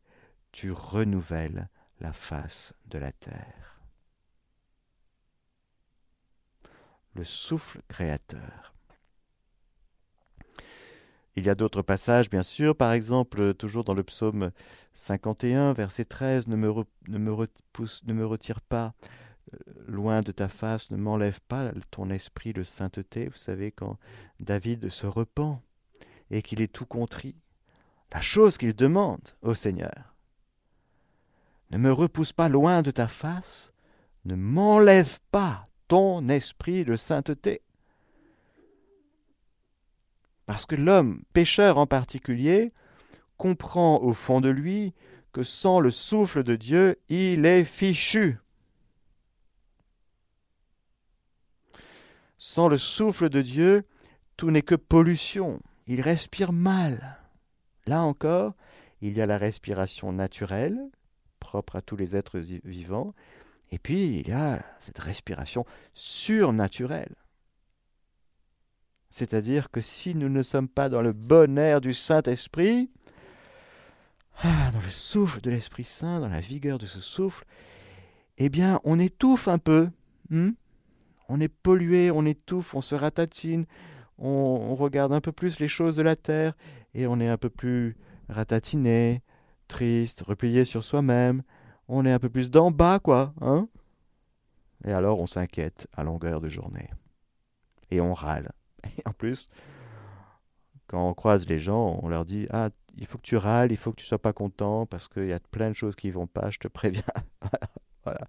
tu 0.53 0.73
renouvelles 0.73 1.69
la 2.01 2.13
face 2.13 2.75
de 2.87 2.99
la 2.99 3.13
terre. 3.13 3.81
Le 7.15 7.25
souffle 7.25 7.81
créateur. 7.89 8.75
Il 11.37 11.45
y 11.45 11.51
a 11.51 11.55
d'autres 11.55 11.83
passages, 11.83 12.31
bien 12.31 12.43
sûr, 12.43 12.75
par 12.75 12.93
exemple, 12.93 13.53
toujours 13.55 13.85
dans 13.85 13.93
le 13.93 14.03
psaume 14.03 14.51
51, 14.95 15.75
verset 15.75 16.07
13, 16.07 16.49
ne 16.49 16.57
me, 16.57 16.73
ne 17.09 17.19
me, 17.19 18.27
retire 18.27 18.63
pas 18.63 18.95
loin 19.87 20.23
de 20.23 20.33
ta 20.33 20.49
face, 20.49 20.91
ne 20.91 20.97
m'enlève 20.97 21.41
pas 21.49 21.73
ton 21.91 22.11
esprit 22.11 22.53
de 22.53 22.63
sainteté. 22.63 23.29
Vous 23.29 23.37
savez, 23.37 23.73
quand 23.73 23.99
David 24.41 24.89
se 24.89 25.07
repent 25.07 25.61
et 26.31 26.43
qu'il 26.43 26.61
est 26.61 26.73
tout 26.73 26.87
contrit, 26.87 27.37
la 28.13 28.21
chose 28.21 28.57
qu'il 28.59 28.75
demande 28.75 29.31
au 29.43 29.55
Seigneur, 29.55 30.15
ne 31.71 31.79
me 31.79 31.93
repousse 31.93 32.33
pas 32.33 32.49
loin 32.49 32.83
de 32.83 32.91
ta 32.91 33.09
face, 33.09 33.73
ne 34.25 34.35
m'enlève 34.35 35.19
pas 35.31 35.69
ton 35.89 36.29
esprit 36.29 36.85
de 36.85 36.97
sainteté. 36.97 37.63
Parce 40.47 40.67
que 40.67 40.77
l'homme, 40.77 41.23
pécheur 41.33 41.79
en 41.79 41.87
particulier, 41.87 42.73
comprend 43.37 44.01
au 44.01 44.15
fond 44.15 44.41
de 44.41 44.49
lui 44.49 44.95
que 45.33 45.43
sans 45.43 45.81
le 45.81 45.91
souffle 45.91 46.45
de 46.45 46.57
Dieu, 46.57 46.97
il 47.09 47.45
est 47.45 47.65
fichu. 47.65 48.39
Sans 52.57 52.69
le 52.69 52.79
souffle 52.79 53.29
de 53.29 53.43
Dieu, 53.43 53.85
tout 54.39 54.51
n'est 54.51 54.63
que 54.63 54.77
pollution. 54.77 55.61
Il 55.87 56.01
respire 56.01 56.55
mal. 56.55 57.19
Là 57.85 58.01
encore, 58.01 58.55
il 59.03 59.15
y 59.15 59.21
a 59.21 59.27
la 59.27 59.37
respiration 59.37 60.11
naturelle, 60.11 60.79
propre 61.39 61.77
à 61.77 61.83
tous 61.83 61.97
les 61.97 62.17
êtres 62.17 62.39
vivants. 62.39 63.13
Et 63.73 63.79
puis, 63.79 64.21
il 64.21 64.29
y 64.29 64.33
a 64.33 64.65
cette 64.81 65.01
respiration 65.01 65.67
surnaturelle. 65.93 67.15
C'est-à-dire 69.11 69.71
que 69.71 69.83
si 69.83 70.15
nous 70.15 70.31
ne 70.31 70.41
sommes 70.41 70.71
pas 70.71 70.89
dans 70.89 71.03
le 71.03 71.13
bon 71.13 71.59
air 71.59 71.83
du 71.83 71.93
Saint-Esprit, 71.93 72.91
ah, 74.43 74.71
dans 74.73 74.81
le 74.81 74.89
souffle 74.89 75.43
de 75.43 75.51
l'Esprit 75.51 75.85
Saint, 75.85 76.21
dans 76.21 76.31
la 76.31 76.41
vigueur 76.41 76.79
de 76.79 76.87
ce 76.87 77.01
souffle, 77.01 77.45
eh 78.39 78.49
bien, 78.49 78.81
on 78.85 78.99
étouffe 78.99 79.47
un 79.47 79.59
peu. 79.59 79.91
Hmm? 80.31 80.53
On 81.29 81.41
est 81.41 81.49
pollué, 81.49 82.11
on 82.11 82.25
étouffe, 82.25 82.75
on 82.75 82.81
se 82.81 82.95
ratatine, 82.95 83.67
on, 84.19 84.75
regarde 84.75 85.13
un 85.13 85.21
peu 85.21 85.33
plus 85.33 85.59
les 85.61 85.69
choses 85.69 85.97
de 85.97 86.03
la 86.03 86.17
terre, 86.17 86.55
et 86.95 87.07
on 87.07 87.21
est 87.21 87.29
un 87.29 87.37
peu 87.37 87.51
plus 87.51 87.97
ratatiné, 88.29 89.23
triste, 89.69 90.23
replié 90.23 90.65
sur 90.65 90.85
soi-même. 90.85 91.43
On 91.89 92.05
est 92.05 92.13
un 92.13 92.19
peu 92.19 92.29
plus 92.29 92.51
d'en 92.51 92.71
bas, 92.71 92.99
quoi, 92.99 93.35
hein 93.41 93.69
Et 94.85 94.93
alors 94.93 95.21
on 95.21 95.27
s'inquiète 95.27 95.87
à 95.97 96.05
longueur 96.05 96.41
de 96.41 96.49
journée. 96.49 96.89
Et 97.91 98.01
on 98.01 98.15
râle. 98.15 98.53
Et 98.99 99.03
en 99.07 99.13
plus, 99.13 99.49
quand 100.87 101.09
on 101.09 101.15
croise 101.15 101.47
les 101.49 101.59
gens, 101.59 102.01
on 102.03 102.09
leur 102.09 102.25
dit 102.25 102.47
Ah, 102.51 102.71
il 102.97 103.07
faut 103.07 103.19
que 103.19 103.23
tu 103.23 103.37
râles, 103.37 103.73
il 103.73 103.77
faut 103.77 103.91
que 103.91 104.01
tu 104.01 104.07
sois 104.07 104.21
pas 104.21 104.33
content, 104.33 104.87
parce 104.87 105.09
qu'il 105.09 105.27
y 105.27 105.33
a 105.33 105.41
plein 105.41 105.69
de 105.69 105.75
choses 105.75 105.95
qui 105.95 106.11
vont 106.11 106.27
pas, 106.27 106.51
je 106.51 106.59
te 106.59 106.69
préviens. 106.69 107.03
voilà. 108.05 108.27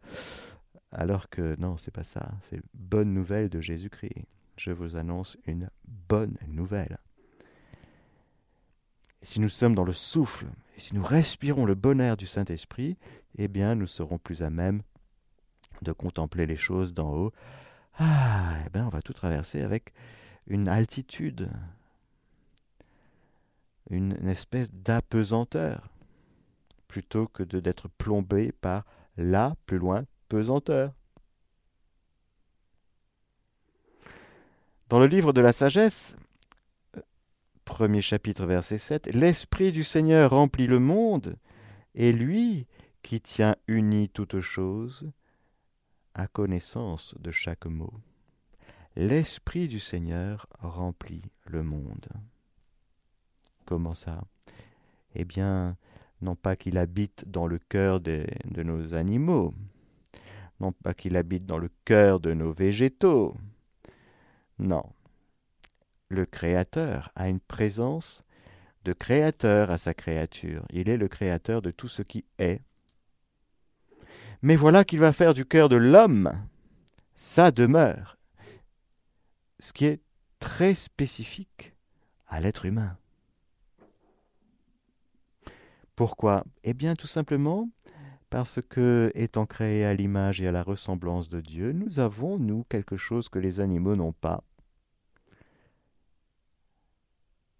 Alors 0.91 1.29
que 1.29 1.55
non, 1.59 1.77
c'est 1.77 1.91
pas 1.91 2.03
ça. 2.03 2.31
C'est 2.41 2.61
bonne 2.73 3.13
nouvelle 3.13 3.49
de 3.49 3.59
Jésus-Christ. 3.59 4.25
Je 4.57 4.71
vous 4.71 4.95
annonce 4.95 5.37
une 5.45 5.69
bonne 6.07 6.37
nouvelle 6.47 6.97
si 9.27 9.41
nous 9.41 9.49
sommes 9.49 9.75
dans 9.75 9.83
le 9.83 9.91
souffle, 9.93 10.47
et 10.75 10.79
si 10.79 10.95
nous 10.95 11.03
respirons 11.03 11.65
le 11.65 11.75
bon 11.75 11.99
air 11.99 12.15
du 12.15 12.25
Saint-Esprit, 12.25 12.97
eh 13.37 13.49
bien 13.49 13.75
nous 13.75 13.85
serons 13.85 14.17
plus 14.17 14.41
à 14.41 14.49
même 14.49 14.81
de 15.81 15.91
contempler 15.91 16.45
les 16.45 16.55
choses 16.55 16.93
d'en 16.93 17.11
haut. 17.11 17.31
Ah, 17.99 18.57
eh 18.65 18.69
bien 18.69 18.85
on 18.85 18.89
va 18.89 19.01
tout 19.01 19.11
traverser 19.13 19.61
avec 19.61 19.93
une 20.45 20.69
altitude, 20.69 21.49
une, 23.89 24.13
espèce 24.27 24.71
d'apesanteur, 24.71 25.89
plutôt 26.87 27.27
que 27.27 27.43
d'être 27.43 27.89
plombé 27.89 28.53
par 28.53 28.85
la 29.17 29.55
plus 29.65 29.77
loin 29.77 30.05
Dans 30.29 30.91
le 34.99 35.05
livre 35.05 35.31
de 35.31 35.39
la 35.39 35.53
sagesse, 35.53 36.17
premier 37.63 38.01
chapitre, 38.01 38.45
verset 38.45 38.77
7, 38.77 39.13
L'Esprit 39.13 39.71
du 39.71 39.85
Seigneur 39.85 40.31
remplit 40.31 40.67
le 40.67 40.79
monde, 40.79 41.37
et 41.95 42.11
lui, 42.11 42.67
qui 43.03 43.21
tient 43.21 43.55
uni 43.67 44.09
toutes 44.09 44.41
choses, 44.41 45.09
a 46.13 46.27
connaissance 46.27 47.15
de 47.19 47.31
chaque 47.31 47.65
mot. 47.65 47.93
L'Esprit 48.97 49.69
du 49.69 49.79
Seigneur 49.79 50.47
remplit 50.59 51.21
le 51.45 51.63
monde. 51.63 52.09
Comment 53.65 53.93
ça? 53.93 54.25
Eh 55.15 55.23
bien, 55.23 55.77
non 56.21 56.35
pas 56.35 56.57
qu'il 56.57 56.77
habite 56.77 57.23
dans 57.29 57.47
le 57.47 57.59
cœur 57.59 58.01
de 58.01 58.27
nos 58.63 58.93
animaux, 58.93 59.53
non 60.59 60.71
pas 60.71 60.93
qu'il 60.93 61.15
habite 61.17 61.45
dans 61.45 61.57
le 61.57 61.69
cœur 61.85 62.19
de 62.19 62.33
nos 62.33 62.51
végétaux, 62.51 63.33
non, 64.59 64.83
le 66.09 66.25
Créateur 66.25 67.11
a 67.15 67.29
une 67.29 67.39
présence 67.39 68.23
de 68.83 68.93
Créateur 68.93 69.69
à 69.69 69.77
sa 69.77 69.93
créature. 69.93 70.65
Il 70.71 70.89
est 70.89 70.97
le 70.97 71.07
Créateur 71.07 71.61
de 71.61 71.71
tout 71.71 71.87
ce 71.87 72.01
qui 72.01 72.25
est. 72.39 72.61
Mais 74.41 74.55
voilà 74.55 74.83
qu'il 74.83 74.99
va 74.99 75.13
faire 75.13 75.33
du 75.33 75.45
cœur 75.45 75.69
de 75.69 75.75
l'homme 75.75 76.31
sa 77.15 77.51
demeure, 77.51 78.17
ce 79.59 79.73
qui 79.73 79.85
est 79.85 80.01
très 80.39 80.75
spécifique 80.75 81.73
à 82.27 82.39
l'être 82.39 82.65
humain. 82.65 82.97
Pourquoi? 85.95 86.43
Eh 86.63 86.75
bien 86.75 86.95
tout 86.95 87.07
simplement 87.07 87.69
parce 88.29 88.59
que, 88.61 89.11
étant 89.15 89.45
créés 89.45 89.85
à 89.85 89.93
l'image 89.93 90.41
et 90.41 90.47
à 90.47 90.51
la 90.51 90.63
ressemblance 90.63 91.29
de 91.29 91.39
Dieu, 91.39 91.71
nous 91.71 91.99
avons, 91.99 92.37
nous, 92.37 92.65
quelque 92.69 92.97
chose 92.97 93.29
que 93.29 93.39
les 93.39 93.59
animaux 93.59 93.95
n'ont 93.95 94.13
pas, 94.13 94.43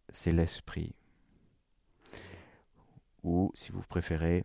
c'est 0.10 0.32
l'esprit. 0.32 0.93
Ou, 3.23 3.51
si 3.53 3.71
vous 3.71 3.82
préférez, 3.82 4.43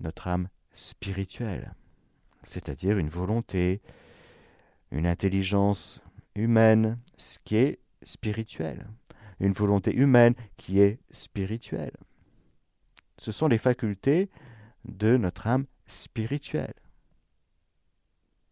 notre 0.00 0.28
âme 0.28 0.48
spirituelle, 0.70 1.74
c'est-à-dire 2.42 2.98
une 2.98 3.08
volonté, 3.08 3.80
une 4.90 5.06
intelligence 5.06 6.02
humaine, 6.34 6.98
ce 7.16 7.38
qui 7.38 7.56
est 7.56 7.78
spirituel, 8.02 8.86
une 9.40 9.52
volonté 9.52 9.94
humaine 9.94 10.34
qui 10.56 10.80
est 10.80 10.98
spirituelle. 11.10 11.96
Ce 13.18 13.32
sont 13.32 13.48
les 13.48 13.58
facultés 13.58 14.30
de 14.84 15.16
notre 15.16 15.46
âme 15.46 15.66
spirituelle. 15.86 16.74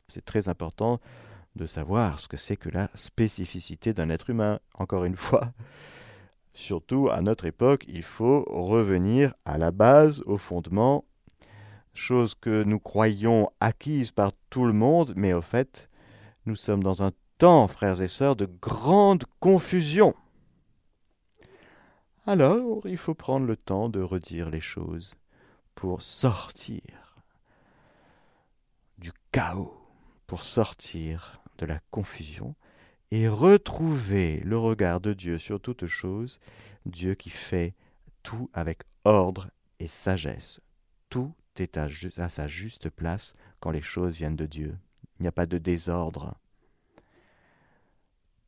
C'est 0.09 0.25
très 0.25 0.49
important 0.49 1.01
de 1.57 1.67
savoir 1.67 2.19
ce 2.19 2.29
que 2.29 2.37
c'est 2.37 2.57
que 2.57 2.69
la 2.69 2.91
spécificité 2.95 3.93
d'un 3.93 4.11
être 4.11 4.31
humain. 4.31 4.61
Encore 4.75 5.05
une 5.05 5.17
fois, 5.17 5.53
Surtout 6.53 7.09
à 7.11 7.23
notre 7.23 7.47
époque, 7.47 7.85
il 7.89 8.03
faut 8.03 8.45
revenir 8.49 9.35
à 9.45 9.57
la 9.57 9.71
base, 9.71 10.23
au 10.27 10.37
fondement, 10.37 11.05
chose 11.95 12.35
que 12.35 12.65
nous 12.65 12.81
croyons 12.81 13.49
acquise 13.61 14.11
par 14.11 14.33
tout 14.51 14.65
le 14.65 14.73
monde, 14.73 15.13
mais 15.17 15.33
au 15.33 15.41
fait, 15.41 15.89
Nous 16.47 16.57
sommes 16.57 16.83
dans 16.83 17.03
un 17.03 17.13
temps, 17.39 17.69
frères 17.69 18.01
et 18.01 18.09
sœurs, 18.09 18.35
de 18.35 18.49
grande 18.61 19.25
confusion. 19.41 20.15
Alors, 22.27 22.81
il 22.87 22.97
faut 22.97 23.15
prendre 23.15 23.47
le 23.47 23.57
temps 23.57 23.89
de 23.89 24.01
redire 24.01 24.51
les 24.51 24.61
choses 24.61 25.15
pour 25.81 26.03
sortir 26.03 27.25
du 28.99 29.13
chaos, 29.33 29.75
pour 30.27 30.43
sortir 30.43 31.41
de 31.57 31.65
la 31.65 31.81
confusion 31.91 32.55
et 33.11 33.29
retrouver 33.29 34.41
le 34.41 34.59
regard 34.59 35.01
de 35.01 35.15
Dieu 35.15 35.39
sur 35.39 35.59
toute 35.59 35.87
chose, 35.87 36.39
Dieu 36.85 37.15
qui 37.15 37.31
fait 37.31 37.75
tout 38.23 38.51
avec 38.53 38.83
ordre 39.07 39.49
et 39.79 39.89
sagesse. 39.89 40.61
Tout 41.09 41.33
est 41.57 41.79
à, 41.79 41.89
à 42.19 42.29
sa 42.29 42.47
juste 42.47 42.91
place 42.91 43.33
quand 43.59 43.71
les 43.71 43.81
choses 43.81 44.17
viennent 44.17 44.37
de 44.37 44.45
Dieu. 44.45 44.77
Il 45.19 45.23
n'y 45.23 45.29
a 45.29 45.33
pas 45.33 45.47
de 45.47 45.57
désordre. 45.57 46.35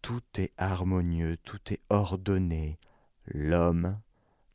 Tout 0.02 0.20
est 0.36 0.52
harmonieux, 0.58 1.38
tout 1.38 1.72
est 1.72 1.80
ordonné, 1.88 2.78
L'homme 3.24 3.98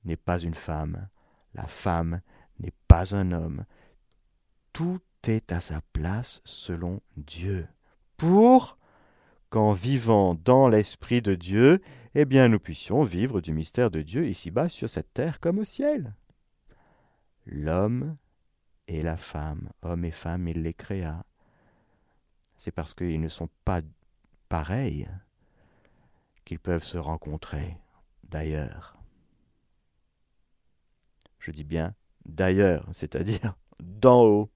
n'est 0.03 0.15
pas 0.15 0.37
une 0.37 0.53
femme, 0.53 1.09
la 1.55 1.65
femme 1.65 2.21
n'est 2.59 2.73
pas 2.87 3.15
un 3.15 3.31
homme. 3.31 3.65
Tout 4.73 5.01
est 5.27 5.51
à 5.51 5.59
sa 5.59 5.81
place 5.93 6.41
selon 6.45 7.01
Dieu. 7.15 7.67
Pour 8.17 8.77
qu'en 9.49 9.71
vivant 9.71 10.35
dans 10.35 10.67
l'esprit 10.67 11.21
de 11.21 11.35
Dieu, 11.35 11.81
eh 12.15 12.25
bien 12.25 12.47
nous 12.47 12.59
puissions 12.59 13.03
vivre 13.03 13.41
du 13.41 13.53
mystère 13.53 13.91
de 13.91 14.01
Dieu 14.01 14.27
ici-bas 14.27 14.69
sur 14.69 14.89
cette 14.89 15.13
terre 15.13 15.39
comme 15.39 15.59
au 15.59 15.63
ciel. 15.63 16.15
L'homme 17.45 18.17
et 18.87 19.01
la 19.01 19.17
femme, 19.17 19.69
homme 19.81 20.05
et 20.05 20.11
femme, 20.11 20.47
il 20.47 20.63
les 20.63 20.73
créa. 20.73 21.23
C'est 22.55 22.71
parce 22.71 22.93
qu'ils 22.93 23.21
ne 23.21 23.27
sont 23.27 23.49
pas 23.63 23.81
pareils 24.49 25.07
qu'ils 26.45 26.59
peuvent 26.59 26.83
se 26.83 26.97
rencontrer 26.97 27.77
d'ailleurs. 28.23 28.97
Je 31.39 31.51
dis 31.51 31.63
bien 31.63 31.93
d'ailleurs, 32.27 32.87
c'est-à-dire 32.91 33.55
d'en 33.79 34.23
haut. 34.23 34.49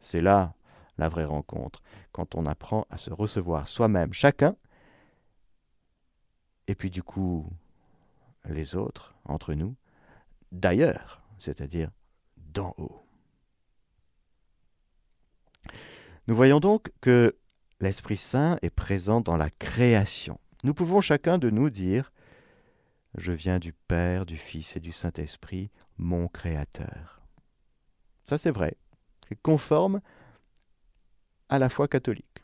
C'est 0.00 0.22
là 0.22 0.54
la 0.96 1.08
vraie 1.08 1.24
rencontre, 1.24 1.82
quand 2.12 2.34
on 2.34 2.46
apprend 2.46 2.84
à 2.90 2.98
se 2.98 3.10
recevoir 3.10 3.66
soi-même, 3.66 4.12
chacun, 4.12 4.54
et 6.66 6.74
puis 6.74 6.90
du 6.90 7.02
coup 7.02 7.48
les 8.44 8.76
autres, 8.76 9.14
entre 9.24 9.54
nous, 9.54 9.76
d'ailleurs, 10.52 11.22
c'est-à-dire 11.38 11.90
d'en 12.36 12.74
haut. 12.78 13.00
Nous 16.26 16.36
voyons 16.36 16.60
donc 16.60 16.90
que 17.00 17.36
l'Esprit 17.80 18.16
Saint 18.16 18.56
est 18.62 18.70
présent 18.70 19.20
dans 19.20 19.36
la 19.36 19.50
création. 19.50 20.38
Nous 20.64 20.74
pouvons 20.74 21.00
chacun 21.00 21.38
de 21.38 21.50
nous 21.50 21.70
dire 21.70 22.12
je 23.16 23.32
viens 23.32 23.58
du 23.58 23.72
Père, 23.72 24.24
du 24.24 24.36
Fils 24.36 24.76
et 24.76 24.80
du 24.80 24.92
Saint-Esprit, 24.92 25.70
mon 26.00 26.28
Créateur. 26.28 27.20
Ça 28.24 28.38
c'est 28.38 28.50
vrai, 28.50 28.76
c'est 29.28 29.40
conforme 29.40 30.00
à 31.48 31.58
la 31.58 31.68
foi 31.68 31.88
catholique. 31.88 32.42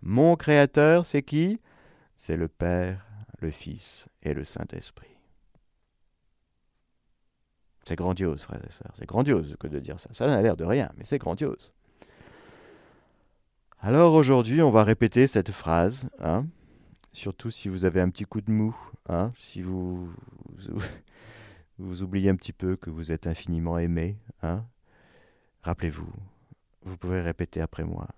Mon 0.00 0.36
Créateur, 0.36 1.04
c'est 1.04 1.22
qui? 1.22 1.60
C'est 2.16 2.36
le 2.36 2.48
Père, 2.48 3.06
le 3.40 3.50
Fils 3.50 4.08
et 4.22 4.32
le 4.32 4.44
Saint-Esprit. 4.44 5.18
C'est 7.84 7.96
grandiose, 7.96 8.42
frères 8.42 8.64
et 8.66 8.72
sœurs. 8.72 8.92
C'est 8.94 9.06
grandiose 9.06 9.56
que 9.60 9.68
de 9.68 9.78
dire 9.78 10.00
ça. 10.00 10.08
Ça 10.12 10.26
n'a 10.26 10.40
l'air 10.42 10.56
de 10.56 10.64
rien, 10.64 10.90
mais 10.96 11.04
c'est 11.04 11.18
grandiose. 11.18 11.72
Alors 13.80 14.14
aujourd'hui, 14.14 14.62
on 14.62 14.70
va 14.70 14.82
répéter 14.82 15.26
cette 15.26 15.52
phrase. 15.52 16.08
Hein 16.20 16.46
Surtout 17.12 17.50
si 17.50 17.68
vous 17.68 17.84
avez 17.84 18.00
un 18.00 18.08
petit 18.08 18.24
coup 18.24 18.40
de 18.40 18.50
mou, 18.50 18.74
hein, 19.08 19.32
si 19.36 19.62
vous, 19.62 20.08
vous, 20.56 20.82
oubliez 21.78 22.30
un 22.30 22.36
petit 22.36 22.52
peu 22.52 22.76
que 22.76 22.90
vous 22.90 23.12
êtes 23.12 23.26
infiniment 23.26 23.78
aimé. 23.78 24.18
Hein? 24.42 24.66
Rappelez-vous, 25.62 26.12
vous 26.82 26.96
pouvez 26.96 27.20
répéter 27.20 27.60
après 27.60 27.84
moi. 27.84 28.08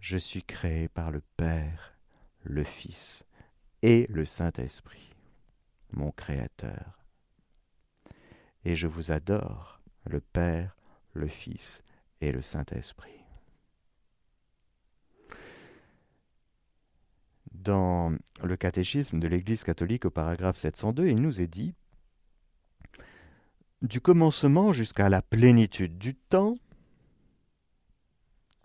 Je 0.00 0.16
suis 0.16 0.42
créé 0.42 0.88
par 0.88 1.10
le 1.10 1.20
Père, 1.36 1.98
le 2.42 2.64
Fils 2.64 3.24
et 3.82 4.06
le 4.08 4.24
Saint-Esprit, 4.24 5.10
mon 5.92 6.12
Créateur. 6.12 7.04
Et 8.64 8.76
je 8.76 8.86
vous 8.86 9.10
adore, 9.10 9.80
le 10.04 10.20
Père, 10.20 10.76
le 11.12 11.26
Fils 11.26 11.82
et 12.20 12.30
le 12.30 12.42
Saint-Esprit. 12.42 13.20
dans 17.60 18.12
le 18.42 18.56
catéchisme 18.56 19.20
de 19.20 19.28
l'Église 19.28 19.64
catholique 19.64 20.06
au 20.06 20.10
paragraphe 20.10 20.56
702, 20.56 21.08
il 21.08 21.20
nous 21.20 21.40
est 21.40 21.46
dit 21.46 21.74
Du 23.82 24.02
commencement 24.02 24.74
jusqu'à 24.74 25.08
la 25.08 25.22
plénitude 25.22 25.96
du 25.96 26.14
temps, 26.14 26.56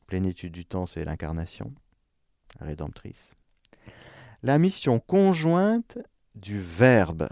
plénitude 0.07 0.51
du 0.51 0.65
temps 0.65 0.85
c'est 0.85 1.05
l'incarnation 1.05 1.73
rédemptrice, 2.59 3.33
la 4.43 4.57
mission 4.57 4.99
conjointe 4.99 5.97
du 6.35 6.59
Verbe 6.59 7.29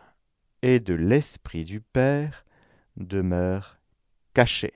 et 0.62 0.80
de 0.80 0.94
l'Esprit 0.94 1.66
du 1.66 1.82
Père 1.82 2.46
demeure 2.96 3.78
cachée. 4.34 4.74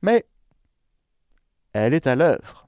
Mais 0.00 0.24
elle 1.74 1.92
est 1.92 2.06
à 2.06 2.16
l'œuvre. 2.16 2.66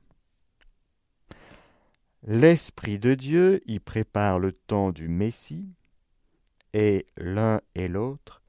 L'Esprit 2.23 2.99
de 2.99 3.15
Dieu 3.15 3.63
y 3.67 3.79
prépare 3.79 4.39
le 4.39 4.53
temps 4.53 4.93
du 4.93 5.09
Messie, 5.09 5.73
et 6.75 7.07
l'un 7.17 7.63
et 7.75 7.89
l'autre, 7.89 8.43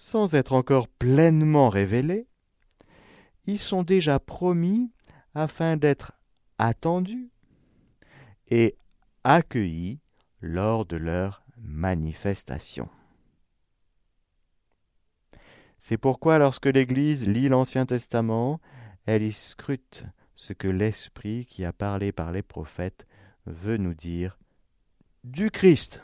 sans 0.00 0.34
être 0.34 0.54
encore 0.54 0.88
pleinement 0.88 1.68
révélés, 1.68 2.26
y 3.46 3.58
sont 3.58 3.82
déjà 3.82 4.18
promis 4.18 4.90
afin 5.34 5.76
d'être 5.76 6.12
attendus 6.56 7.28
et 8.48 8.78
accueillis 9.24 10.00
lors 10.40 10.86
de 10.86 10.96
leur 10.96 11.44
manifestation. 11.58 12.88
C'est 15.76 15.98
pourquoi 15.98 16.38
lorsque 16.38 16.64
l'Église 16.64 17.28
lit 17.28 17.48
l'Ancien 17.48 17.84
Testament, 17.84 18.58
elle 19.04 19.22
y 19.22 19.32
scrute 19.32 20.04
ce 20.34 20.54
que 20.54 20.68
l'Esprit 20.68 21.44
qui 21.44 21.62
a 21.66 21.74
parlé 21.74 22.10
par 22.10 22.32
les 22.32 22.42
prophètes 22.42 23.06
veut 23.44 23.76
nous 23.76 23.94
dire 23.94 24.38
du 25.24 25.50
Christ. 25.50 26.02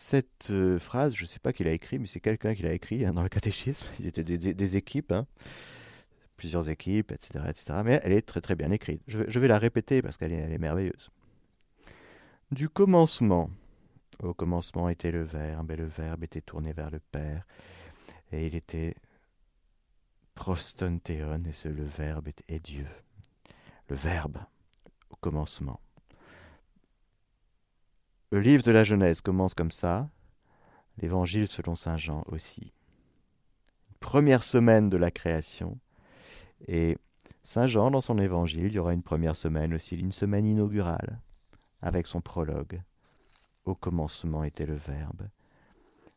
Cette 0.00 0.52
euh, 0.52 0.78
phrase, 0.78 1.16
je 1.16 1.22
ne 1.22 1.26
sais 1.26 1.40
pas 1.40 1.52
qui 1.52 1.64
l'a 1.64 1.72
écrit, 1.72 1.98
mais 1.98 2.06
c'est 2.06 2.20
quelqu'un 2.20 2.54
qui 2.54 2.62
l'a 2.62 2.72
écrit 2.72 3.04
hein, 3.04 3.10
dans 3.10 3.24
le 3.24 3.28
catéchisme. 3.28 3.84
Il 3.98 4.06
était 4.06 4.22
des, 4.22 4.76
équipes, 4.76 5.10
hein. 5.10 5.26
plusieurs 6.36 6.68
équipes, 6.68 7.10
etc., 7.10 7.46
etc. 7.48 7.80
Mais 7.84 7.98
elle 8.04 8.12
est 8.12 8.22
très 8.22 8.40
très 8.40 8.54
bien 8.54 8.70
écrite. 8.70 9.02
Je, 9.08 9.40
vais 9.40 9.48
la 9.48 9.58
répéter 9.58 10.00
parce 10.00 10.16
qu'elle 10.16 10.32
est, 10.32 10.56
merveilleuse. 10.56 11.10
Du 12.52 12.68
commencement, 12.68 13.50
au 14.22 14.34
commencement 14.34 14.88
était 14.88 15.10
le 15.10 15.24
Verbe, 15.24 15.72
et 15.72 15.76
le 15.76 15.86
Verbe 15.86 16.22
était 16.22 16.42
tourné 16.42 16.70
vers 16.70 16.92
le 16.92 17.00
Père, 17.00 17.44
et 18.30 18.46
il 18.46 18.54
était 18.54 18.94
prostontéon, 20.36 21.42
et 21.44 21.52
c'est 21.52 21.70
le 21.70 21.84
Verbe 21.84 22.28
est, 22.46 22.60
Dieu. 22.60 22.86
Le 23.88 23.96
Verbe, 23.96 24.38
au 25.10 25.16
commencement. 25.16 25.80
Le 28.30 28.40
livre 28.40 28.62
de 28.62 28.72
la 28.72 28.84
Genèse 28.84 29.22
commence 29.22 29.54
comme 29.54 29.70
ça, 29.70 30.10
l'Évangile 30.98 31.48
selon 31.48 31.74
Saint 31.74 31.96
Jean 31.96 32.22
aussi. 32.26 32.74
Première 34.00 34.42
semaine 34.42 34.90
de 34.90 34.98
la 34.98 35.10
création, 35.10 35.78
et 36.66 36.98
Saint 37.42 37.66
Jean, 37.66 37.90
dans 37.90 38.02
son 38.02 38.18
Évangile, 38.18 38.66
il 38.66 38.74
y 38.74 38.78
aura 38.78 38.92
une 38.92 39.02
première 39.02 39.34
semaine 39.34 39.72
aussi, 39.72 39.96
une 39.96 40.12
semaine 40.12 40.44
inaugurale, 40.44 41.20
avec 41.80 42.06
son 42.06 42.20
prologue. 42.20 42.82
Au 43.64 43.74
commencement 43.74 44.44
était 44.44 44.66
le 44.66 44.76
Verbe. 44.76 45.28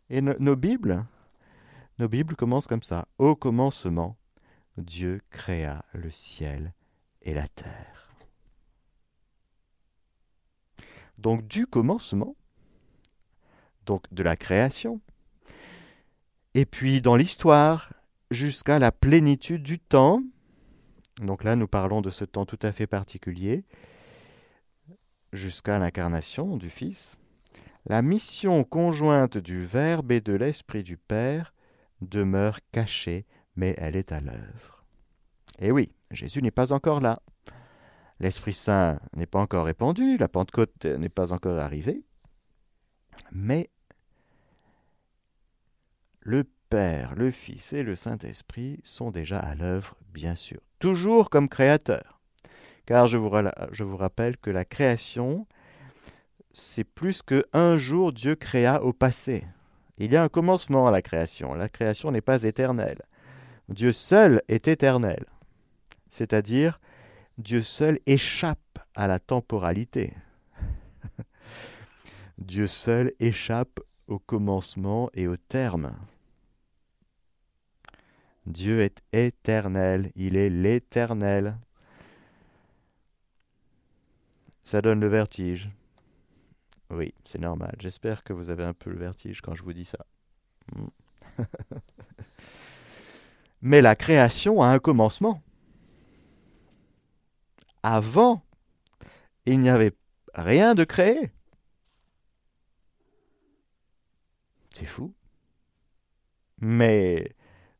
Et 0.09 0.21
nos 0.21 0.55
Bibles, 0.57 1.05
nos 1.97 2.09
Bibles 2.09 2.35
commencent 2.35 2.67
comme 2.67 2.83
ça. 2.83 3.07
Au 3.19 3.37
commencement, 3.37 4.17
Dieu 4.77 5.21
créa 5.29 5.85
le 5.93 6.11
ciel 6.11 6.73
et 7.21 7.33
la 7.33 7.47
terre. 7.47 8.00
Donc 11.21 11.47
du 11.47 11.67
commencement, 11.67 12.35
donc 13.85 14.03
de 14.11 14.23
la 14.23 14.35
création, 14.35 15.01
et 16.55 16.65
puis 16.65 16.99
dans 16.99 17.15
l'histoire, 17.15 17.93
jusqu'à 18.31 18.79
la 18.79 18.91
plénitude 18.91 19.61
du 19.61 19.77
temps, 19.77 20.23
donc 21.21 21.43
là 21.43 21.55
nous 21.55 21.67
parlons 21.67 22.01
de 22.01 22.09
ce 22.09 22.25
temps 22.25 22.45
tout 22.45 22.59
à 22.63 22.71
fait 22.71 22.87
particulier, 22.87 23.63
jusqu'à 25.31 25.77
l'incarnation 25.77 26.57
du 26.57 26.71
Fils, 26.71 27.17
la 27.85 28.01
mission 28.01 28.63
conjointe 28.63 29.37
du 29.37 29.63
Verbe 29.63 30.11
et 30.11 30.21
de 30.21 30.33
l'Esprit 30.33 30.81
du 30.81 30.97
Père 30.97 31.53
demeure 32.01 32.59
cachée, 32.71 33.27
mais 33.55 33.75
elle 33.77 33.95
est 33.95 34.11
à 34.11 34.21
l'œuvre. 34.21 34.85
Et 35.59 35.71
oui, 35.71 35.93
Jésus 36.09 36.41
n'est 36.41 36.49
pas 36.49 36.73
encore 36.73 36.99
là. 36.99 37.21
L'Esprit 38.21 38.53
Saint 38.53 38.99
n'est 39.15 39.25
pas 39.25 39.39
encore 39.39 39.65
répandu, 39.65 40.15
la 40.17 40.27
Pentecôte 40.27 40.85
n'est 40.85 41.09
pas 41.09 41.33
encore 41.33 41.57
arrivée, 41.57 42.03
mais 43.31 43.71
le 46.19 46.43
Père, 46.69 47.15
le 47.15 47.31
Fils 47.31 47.73
et 47.73 47.81
le 47.81 47.95
Saint-Esprit 47.95 48.79
sont 48.83 49.09
déjà 49.09 49.39
à 49.39 49.55
l'œuvre, 49.55 49.95
bien 50.13 50.35
sûr, 50.35 50.59
toujours 50.77 51.31
comme 51.31 51.49
créateurs. 51.49 52.21
Car 52.85 53.07
je 53.07 53.17
vous, 53.17 53.31
je 53.71 53.83
vous 53.83 53.97
rappelle 53.97 54.37
que 54.37 54.51
la 54.51 54.65
création, 54.65 55.47
c'est 56.51 56.83
plus 56.83 57.23
que 57.23 57.43
un 57.53 57.75
jour 57.75 58.13
Dieu 58.13 58.35
créa 58.35 58.83
au 58.83 58.93
passé. 58.93 59.43
Il 59.97 60.11
y 60.11 60.15
a 60.15 60.21
un 60.21 60.29
commencement 60.29 60.87
à 60.87 60.91
la 60.91 61.01
création. 61.01 61.55
La 61.55 61.69
création 61.69 62.11
n'est 62.11 62.21
pas 62.21 62.43
éternelle. 62.43 63.01
Dieu 63.67 63.91
seul 63.91 64.43
est 64.47 64.67
éternel. 64.67 65.25
C'est-à-dire, 66.07 66.79
Dieu 67.37 67.61
seul 67.61 67.99
échappe 68.05 68.79
à 68.95 69.07
la 69.07 69.19
temporalité. 69.19 70.13
Dieu 72.37 72.67
seul 72.67 73.13
échappe 73.19 73.79
au 74.07 74.19
commencement 74.19 75.09
et 75.13 75.27
au 75.27 75.37
terme. 75.37 75.95
Dieu 78.45 78.81
est 78.81 79.01
éternel, 79.13 80.11
il 80.15 80.35
est 80.35 80.49
l'éternel. 80.49 81.57
Ça 84.63 84.81
donne 84.81 84.99
le 84.99 85.07
vertige. 85.07 85.69
Oui, 86.89 87.13
c'est 87.23 87.39
normal. 87.39 87.75
J'espère 87.79 88.23
que 88.23 88.33
vous 88.33 88.49
avez 88.49 88.63
un 88.63 88.73
peu 88.73 88.89
le 88.89 88.97
vertige 88.97 89.41
quand 89.41 89.55
je 89.55 89.63
vous 89.63 89.73
dis 89.73 89.85
ça. 89.85 90.05
Hmm. 90.75 90.87
Mais 93.61 93.81
la 93.81 93.95
création 93.95 94.61
a 94.61 94.67
un 94.67 94.79
commencement. 94.79 95.41
Avant, 97.83 98.43
il 99.45 99.59
n'y 99.59 99.69
avait 99.69 99.93
rien 100.33 100.75
de 100.75 100.83
créé. 100.83 101.31
C'est 104.71 104.85
fou. 104.85 105.13
Mais 106.59 107.35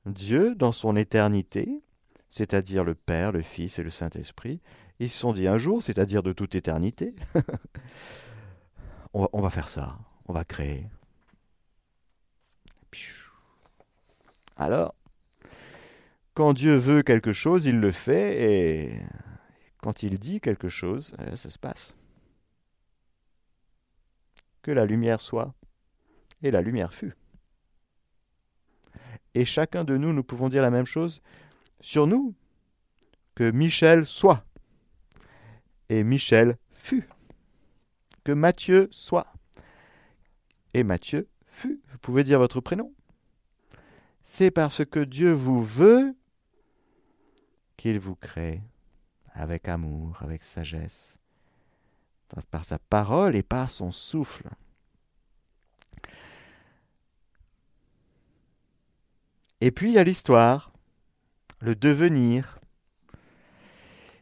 Dieu, 0.06 0.56
dans 0.56 0.72
son 0.72 0.96
éternité, 0.96 1.82
c'est-à-dire 2.30 2.84
le 2.84 2.96
Père, 2.96 3.32
le 3.32 3.42
Fils 3.42 3.78
et 3.78 3.84
le 3.84 3.90
Saint-Esprit, 3.90 4.60
ils 5.00 5.10
se 5.10 5.18
sont 5.18 5.34
dit 5.34 5.48
un 5.48 5.58
jour, 5.58 5.84
c'est-à-dire 5.84 6.24
de 6.24 6.34
toute 6.34 6.56
éternité, 6.56 7.16
on, 9.14 9.42
va, 9.42 9.50
faire 9.50 9.68
ça, 9.68 9.98
on 10.28 10.34
va 10.34 10.44
créer. 10.44 10.88
Alors, 14.58 14.94
quand 16.34 16.54
Dieu 16.54 16.76
veut 16.76 17.02
quelque 17.02 17.34
chose, 17.34 17.66
il 17.66 17.80
le 17.80 17.92
fait, 17.92 18.44
et 18.44 19.02
quand 19.82 20.04
il 20.04 20.20
dit 20.20 20.40
quelque 20.40 20.70
chose, 20.70 21.14
eh, 21.20 21.36
ça 21.36 21.50
se 21.50 21.60
passe. 21.60 21.96
Que 24.62 24.72
la 24.72 24.86
lumière 24.86 25.22
soit, 25.22 25.54
et 26.44 26.52
la 26.52 26.62
lumière 26.62 26.94
fut. 26.94 27.16
Et 29.34 29.46
chacun 29.46 29.84
de 29.84 29.98
nous, 29.98 30.14
nous 30.14 30.24
pouvons 30.24 30.50
dire 30.50 30.62
la 30.62 30.72
même 30.72 30.86
chose 30.86 31.22
sur 31.80 32.06
nous, 32.06 32.36
que 33.36 33.50
Michel 33.50 34.06
soit, 34.06 34.46
et 35.90 36.04
Michel 36.04 36.58
fut 36.72 37.08
que 38.24 38.32
Matthieu 38.32 38.88
soit. 38.92 39.28
Et 40.74 40.84
Matthieu 40.84 41.28
fut. 41.46 41.82
Vous 41.90 41.98
pouvez 42.00 42.24
dire 42.24 42.40
votre 42.40 42.62
prénom. 42.62 42.94
C'est 44.24 44.52
parce 44.52 44.86
que 44.86 45.00
Dieu 45.00 45.32
vous 45.32 45.64
veut 45.64 46.16
qu'il 47.78 48.00
vous 48.00 48.16
crée 48.16 48.62
avec 49.34 49.68
amour, 49.68 50.18
avec 50.22 50.44
sagesse, 50.44 51.18
par 52.50 52.66
sa 52.66 52.80
parole 52.80 53.36
et 53.36 53.44
par 53.44 53.70
son 53.70 53.92
souffle. 53.92 54.50
Et 59.60 59.72
puis 59.72 59.90
il 59.92 59.94
y 59.94 60.00
a 60.00 60.04
l'histoire, 60.04 60.72
le 61.60 61.76
devenir, 61.76 62.60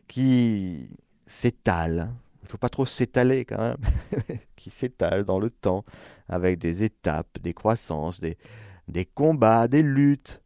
qui 0.07 0.89
s'étale, 1.25 2.11
il 2.41 2.45
ne 2.45 2.49
faut 2.49 2.57
pas 2.57 2.69
trop 2.69 2.85
s'étaler 2.85 3.45
quand 3.45 3.59
même, 3.59 3.77
qui 4.55 4.69
s'étale 4.69 5.23
dans 5.23 5.39
le 5.39 5.49
temps, 5.49 5.85
avec 6.27 6.59
des 6.59 6.83
étapes, 6.83 7.39
des 7.41 7.53
croissances, 7.53 8.19
des, 8.19 9.05
combats, 9.05 9.67
des 9.67 9.83
luttes, 9.83 10.41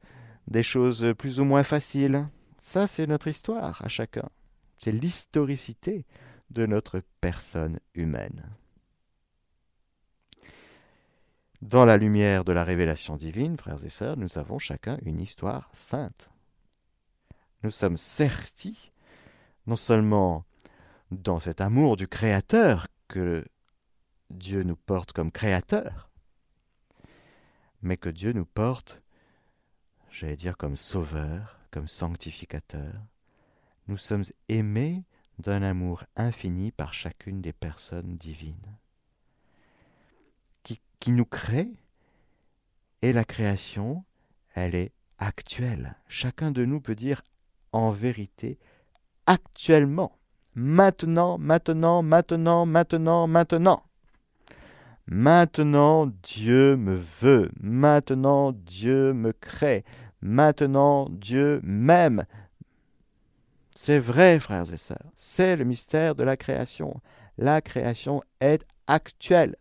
des 0.48 0.64
choses 0.64 1.14
plus 1.18 1.40
ou 1.40 1.46
moins 1.46 1.64
faciles. 1.64 2.28
Ça, 2.60 2.88
c'est 2.88 3.08
notre 3.08 3.30
histoire 3.30 3.82
à 3.84 3.88
chacun. 3.88 4.30
C'est 4.84 4.92
l'historicité 4.92 6.06
de 6.50 6.66
notre 6.66 7.02
personne 7.22 7.80
humaine. 7.94 8.44
Dans 11.62 11.86
la 11.86 11.96
lumière 11.96 12.44
de 12.44 12.52
la 12.52 12.66
révélation 12.66 13.16
divine, 13.16 13.56
frères 13.56 13.86
et 13.86 13.90
sœurs, 13.90 14.18
nous 14.18 14.38
avons 14.38 14.60
chacun 14.60 14.98
une 15.06 15.22
histoire 15.22 15.70
sainte. 15.72 16.32
Nous 17.64 17.70
sommes 17.70 17.96
certis, 17.96 18.92
non 19.68 19.78
seulement 19.78 20.44
dans 21.12 21.40
cet 21.40 21.62
amour 21.62 21.96
du 21.96 22.10
Créateur 22.10 22.88
que 23.08 23.46
Dieu 24.32 24.64
nous 24.64 24.76
porte 24.76 25.14
comme 25.14 25.32
Créateur, 25.32 26.10
mais 27.82 27.96
que 27.96 28.10
Dieu 28.10 28.34
nous 28.34 28.46
porte, 28.46 29.02
j'allais 30.12 30.36
dire, 30.36 30.58
comme 30.58 30.76
Sauveur, 30.76 31.58
comme 31.72 31.88
Sanctificateur. 31.88 32.92
Nous 33.88 33.98
sommes 33.98 34.24
aimés 34.50 35.04
d'un 35.40 35.62
amour 35.62 36.04
infini 36.16 36.72
par 36.72 36.94
chacune 36.94 37.42
des 37.42 37.54
personnes 37.54 38.16
divines, 38.16 38.78
qui, 40.64 41.12
nous 41.12 41.26
crée, 41.26 41.70
et 43.02 43.12
la 43.12 43.26
création, 43.26 44.06
elle 44.54 44.74
est 44.74 44.94
actuelle. 45.18 45.98
Chacun 46.08 46.52
de 46.52 46.64
nous 46.64 46.80
peut 46.80 46.96
dire 46.96 47.22
en 47.74 47.90
vérité, 47.90 48.58
actuellement, 49.26 50.18
Maintenant, 50.56 51.40
maintenant, 51.40 52.04
maintenant, 52.04 52.68
maintenant, 52.68 53.26
maintenant. 53.26 53.84
Maintenant, 55.08 56.12
Dieu 56.22 56.78
me 56.78 56.96
veut. 56.96 57.50
Maintenant, 57.60 58.52
Dieu 58.52 59.14
me 59.14 59.32
crée. 59.32 59.84
Maintenant, 60.22 61.08
Dieu 61.10 61.60
m'aime. 61.64 62.26
C'est 63.86 64.00
vrai, 64.00 64.40
frères 64.40 64.72
et 64.72 64.78
sœurs. 64.78 65.12
C'est 65.14 65.58
le 65.58 65.66
mystère 65.66 66.16
de 66.16 66.24
la 66.24 66.38
création. 66.38 67.02
La 67.38 67.60
création 67.60 68.24
est 68.40 68.66
actuelle. 68.88 69.58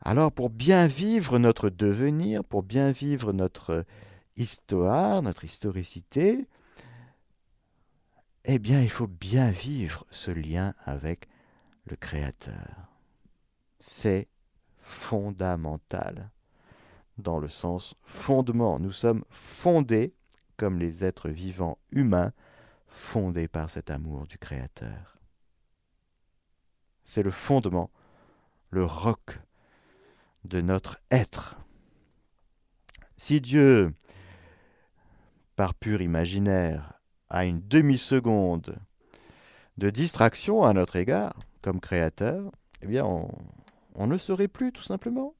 Alors, 0.00 0.30
pour 0.30 0.48
bien 0.48 0.86
vivre 0.86 1.40
notre 1.40 1.68
devenir, 1.68 2.44
pour 2.44 2.62
bien 2.62 2.92
vivre 2.92 3.32
notre 3.32 3.84
histoire, 4.36 5.22
notre 5.22 5.42
historicité, 5.42 6.46
eh 8.44 8.60
bien 8.60 8.80
il 8.80 8.88
faut 8.88 9.08
bien 9.08 9.50
vivre 9.50 10.06
ce 10.08 10.30
lien 10.30 10.72
avec 10.84 11.26
le 11.86 11.96
Créateur. 11.96 12.92
C'est 13.80 14.28
fondamental, 14.78 16.30
dans 17.18 17.40
le 17.40 17.48
sens 17.48 17.96
fondement. 18.04 18.78
Nous 18.78 18.92
sommes 18.92 19.24
fondés 19.30 20.14
comme 20.56 20.78
les 20.78 21.04
êtres 21.04 21.28
vivants 21.28 21.78
humains, 21.90 22.32
fondés 22.86 23.48
par 23.48 23.70
cet 23.70 23.90
amour 23.90 24.26
du 24.26 24.38
Créateur. 24.38 25.18
C'est 27.04 27.22
le 27.22 27.30
fondement, 27.30 27.90
le 28.70 28.84
roc 28.84 29.40
de 30.44 30.60
notre 30.60 30.98
être. 31.10 31.56
Si 33.16 33.40
Dieu, 33.40 33.94
par 35.54 35.74
pur 35.74 36.02
imaginaire, 36.02 37.00
à 37.28 37.44
une 37.44 37.60
demi-seconde 37.60 38.78
de 39.78 39.90
distraction 39.90 40.64
à 40.64 40.72
notre 40.72 40.96
égard, 40.96 41.34
comme 41.62 41.80
créateur, 41.80 42.50
eh 42.82 42.86
bien, 42.86 43.04
on, 43.04 43.28
on 43.94 44.06
ne 44.06 44.16
serait 44.16 44.48
plus, 44.48 44.72
tout 44.72 44.82
simplement. 44.82 45.35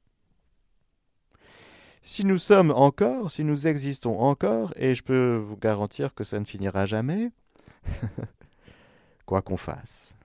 Si 2.07 2.25
nous 2.25 2.37
sommes 2.37 2.71
encore, 2.71 3.29
si 3.29 3.43
nous 3.43 3.67
existons 3.67 4.17
encore, 4.17 4.71
et 4.77 4.95
je 4.95 5.03
peux 5.03 5.35
vous 5.35 5.57
garantir 5.57 6.15
que 6.15 6.23
ça 6.23 6.39
ne 6.39 6.45
finira 6.45 6.85
jamais, 6.85 7.33
quoi 9.25 9.41
qu'on 9.41 9.57
fasse, 9.57 10.15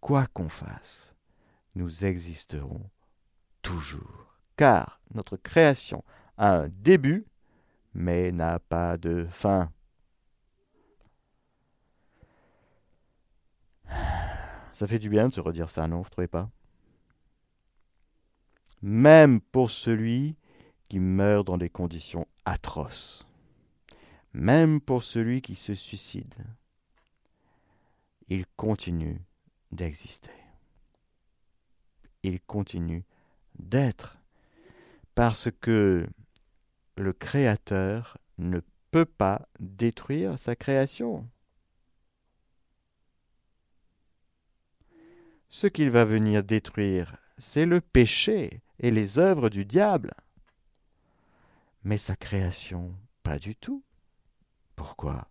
quoi 0.00 0.26
qu'on 0.28 0.48
fasse, 0.48 1.16
nous 1.74 2.04
existerons 2.04 2.88
toujours. 3.60 4.36
Car 4.54 5.00
notre 5.14 5.36
création 5.36 6.04
a 6.38 6.58
un 6.58 6.68
début, 6.68 7.26
mais 7.92 8.30
n'a 8.30 8.60
pas 8.60 8.96
de 8.98 9.26
fin. 9.32 9.72
Ça 14.70 14.86
fait 14.86 15.00
du 15.00 15.08
bien 15.08 15.28
de 15.28 15.34
se 15.34 15.40
redire 15.40 15.68
ça, 15.68 15.88
non? 15.88 16.02
Vous 16.02 16.08
trouvez 16.08 16.28
pas? 16.28 16.48
Même 18.82 19.40
pour 19.40 19.70
celui 19.70 20.36
qui 20.88 20.98
meurt 20.98 21.46
dans 21.46 21.58
des 21.58 21.68
conditions 21.68 22.26
atroces, 22.44 23.26
même 24.32 24.80
pour 24.80 25.02
celui 25.02 25.42
qui 25.42 25.54
se 25.54 25.74
suicide, 25.74 26.34
il 28.28 28.46
continue 28.56 29.20
d'exister. 29.72 30.30
Il 32.22 32.40
continue 32.40 33.04
d'être 33.58 34.18
parce 35.14 35.50
que 35.60 36.06
le 36.96 37.12
Créateur 37.12 38.18
ne 38.38 38.60
peut 38.90 39.04
pas 39.04 39.48
détruire 39.58 40.38
sa 40.38 40.56
création. 40.56 41.28
Ce 45.48 45.66
qu'il 45.66 45.90
va 45.90 46.04
venir 46.04 46.44
détruire, 46.44 47.16
c'est 47.40 47.66
le 47.66 47.80
péché 47.80 48.62
et 48.78 48.90
les 48.90 49.18
œuvres 49.18 49.48
du 49.48 49.64
diable. 49.64 50.12
Mais 51.82 51.96
sa 51.96 52.16
création, 52.16 52.94
pas 53.22 53.38
du 53.38 53.56
tout. 53.56 53.82
Pourquoi? 54.76 55.28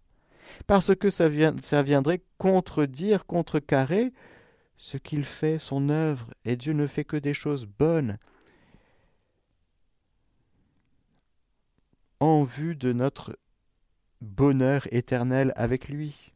Parce 0.67 0.95
que 0.95 1.09
ça, 1.09 1.29
viendrait 1.29 2.21
contredire, 2.37 3.25
contrecarrer 3.25 4.11
ce 4.77 4.97
qu'il 4.97 5.23
fait, 5.23 5.57
son 5.57 5.89
œuvre, 5.89 6.29
et 6.45 6.55
Dieu 6.55 6.73
ne 6.73 6.87
fait 6.87 7.05
que 7.05 7.17
des 7.17 7.33
choses 7.33 7.65
bonnes. 7.65 8.17
en 12.19 12.43
vue 12.43 12.75
de 12.75 12.91
notre 12.91 13.37
bonheur 14.21 14.87
éternel 14.91 15.53
avec 15.55 15.87
lui. 15.87 16.33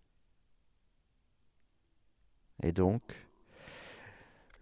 Et 2.62 2.72
donc, 2.72 3.02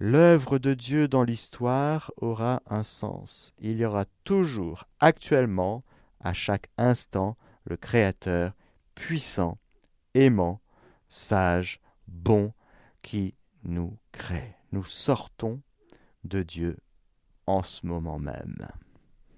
l'œuvre 0.01 0.57
de 0.57 0.73
Dieu 0.73 1.07
dans 1.07 1.21
l'histoire 1.21 2.11
aura 2.17 2.63
un 2.65 2.81
sens. 2.81 3.53
Il 3.59 3.77
y 3.77 3.85
aura 3.85 4.05
toujours, 4.23 4.85
actuellement, 4.99 5.83
à 6.19 6.33
chaque 6.33 6.69
instant, 6.79 7.37
le 7.65 7.77
Créateur 7.77 8.53
puissant, 8.95 9.59
aimant, 10.15 10.59
sage, 11.07 11.79
bon, 12.07 12.51
qui 13.03 13.35
nous 13.63 13.95
crée. 14.11 14.55
Nous 14.71 14.83
sortons 14.83 15.61
de 16.23 16.41
Dieu 16.41 16.77
en 17.45 17.61
ce 17.61 17.85
moment 17.85 18.17
même. 18.17 18.67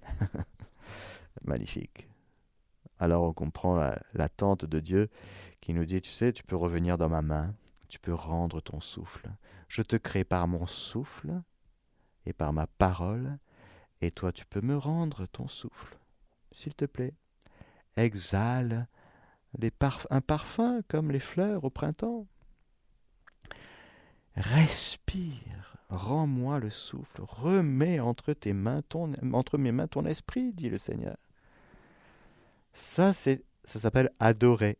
Magnifique. 1.44 2.08
Alors 2.98 3.24
on 3.24 3.34
comprend 3.34 3.90
l'attente 4.14 4.64
de 4.64 4.80
Dieu 4.80 5.10
qui 5.60 5.74
nous 5.74 5.84
dit, 5.84 6.00
tu 6.00 6.10
sais, 6.10 6.32
tu 6.32 6.42
peux 6.42 6.56
revenir 6.56 6.96
dans 6.96 7.10
ma 7.10 7.20
main, 7.20 7.54
tu 7.94 8.00
peux 8.00 8.12
rendre 8.12 8.60
ton 8.60 8.80
souffle. 8.80 9.30
Je 9.68 9.80
te 9.80 9.94
crée 9.94 10.24
par 10.24 10.48
mon 10.48 10.66
souffle 10.66 11.40
et 12.26 12.32
par 12.32 12.52
ma 12.52 12.66
parole, 12.66 13.38
et 14.00 14.10
toi 14.10 14.32
tu 14.32 14.44
peux 14.46 14.60
me 14.60 14.76
rendre 14.76 15.26
ton 15.26 15.46
souffle. 15.46 15.96
S'il 16.50 16.74
te 16.74 16.86
plaît, 16.86 17.14
exhale 17.96 18.88
un 20.10 20.20
parfum 20.20 20.82
comme 20.88 21.12
les 21.12 21.20
fleurs 21.20 21.62
au 21.62 21.70
printemps. 21.70 22.26
Respire, 24.34 25.76
rends-moi 25.88 26.58
le 26.58 26.70
souffle, 26.70 27.22
remets 27.22 28.00
entre 28.00 28.32
tes 28.32 28.54
mains 28.54 28.82
ton, 28.82 29.12
entre 29.32 29.56
mes 29.56 29.70
mains 29.70 29.86
ton 29.86 30.04
esprit, 30.04 30.52
dit 30.52 30.68
le 30.68 30.78
Seigneur. 30.78 31.16
Ça, 32.72 33.12
ça 33.12 33.38
s'appelle 33.64 34.10
adorer. 34.18 34.78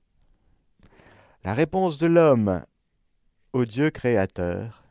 La 1.44 1.54
réponse 1.54 1.96
de 1.98 2.08
l'homme 2.08 2.64
au 3.54 3.64
Dieu 3.64 3.90
créateur, 3.90 4.82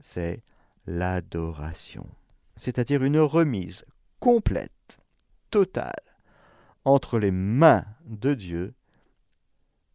c'est 0.00 0.42
l'adoration, 0.86 2.06
c'est-à-dire 2.56 3.02
une 3.02 3.18
remise 3.18 3.84
complète, 4.20 4.98
totale, 5.50 5.92
entre 6.84 7.18
les 7.18 7.32
mains 7.32 7.84
de 8.06 8.32
Dieu 8.34 8.74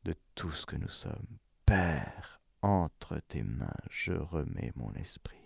de 0.03 0.13
tout 0.35 0.51
ce 0.51 0.65
que 0.65 0.75
nous 0.75 0.89
sommes. 0.89 1.37
Père, 1.65 2.41
entre 2.61 3.19
tes 3.29 3.43
mains, 3.43 3.67
je 3.89 4.13
remets 4.13 4.73
mon 4.75 4.93
esprit. 4.95 5.37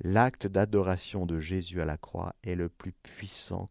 L'acte 0.00 0.46
d'adoration 0.46 1.26
de 1.26 1.38
Jésus 1.38 1.82
à 1.82 1.84
la 1.84 1.98
croix 1.98 2.34
est 2.42 2.54
le 2.54 2.68
plus 2.70 2.92
puissant 2.92 3.68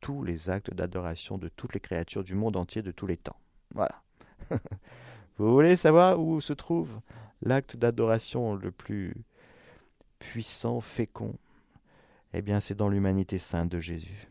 tous 0.00 0.22
les 0.22 0.48
actes 0.48 0.72
d'adoration 0.72 1.38
de 1.38 1.48
toutes 1.48 1.74
les 1.74 1.80
créatures 1.80 2.22
du 2.22 2.34
monde 2.34 2.56
entier 2.56 2.82
de 2.82 2.92
tous 2.92 3.06
les 3.06 3.16
temps. 3.16 3.40
Voilà. 3.74 4.02
Vous 5.38 5.52
voulez 5.52 5.76
savoir 5.76 6.20
où 6.20 6.40
se 6.40 6.52
trouve 6.52 7.00
l'acte 7.42 7.76
d'adoration 7.76 8.54
le 8.54 8.72
plus 8.72 9.14
puissant, 10.18 10.80
fécond? 10.80 11.38
Eh 12.32 12.42
bien, 12.42 12.60
c'est 12.60 12.74
dans 12.74 12.88
l'humanité 12.88 13.38
sainte 13.38 13.70
de 13.70 13.78
Jésus, 13.78 14.28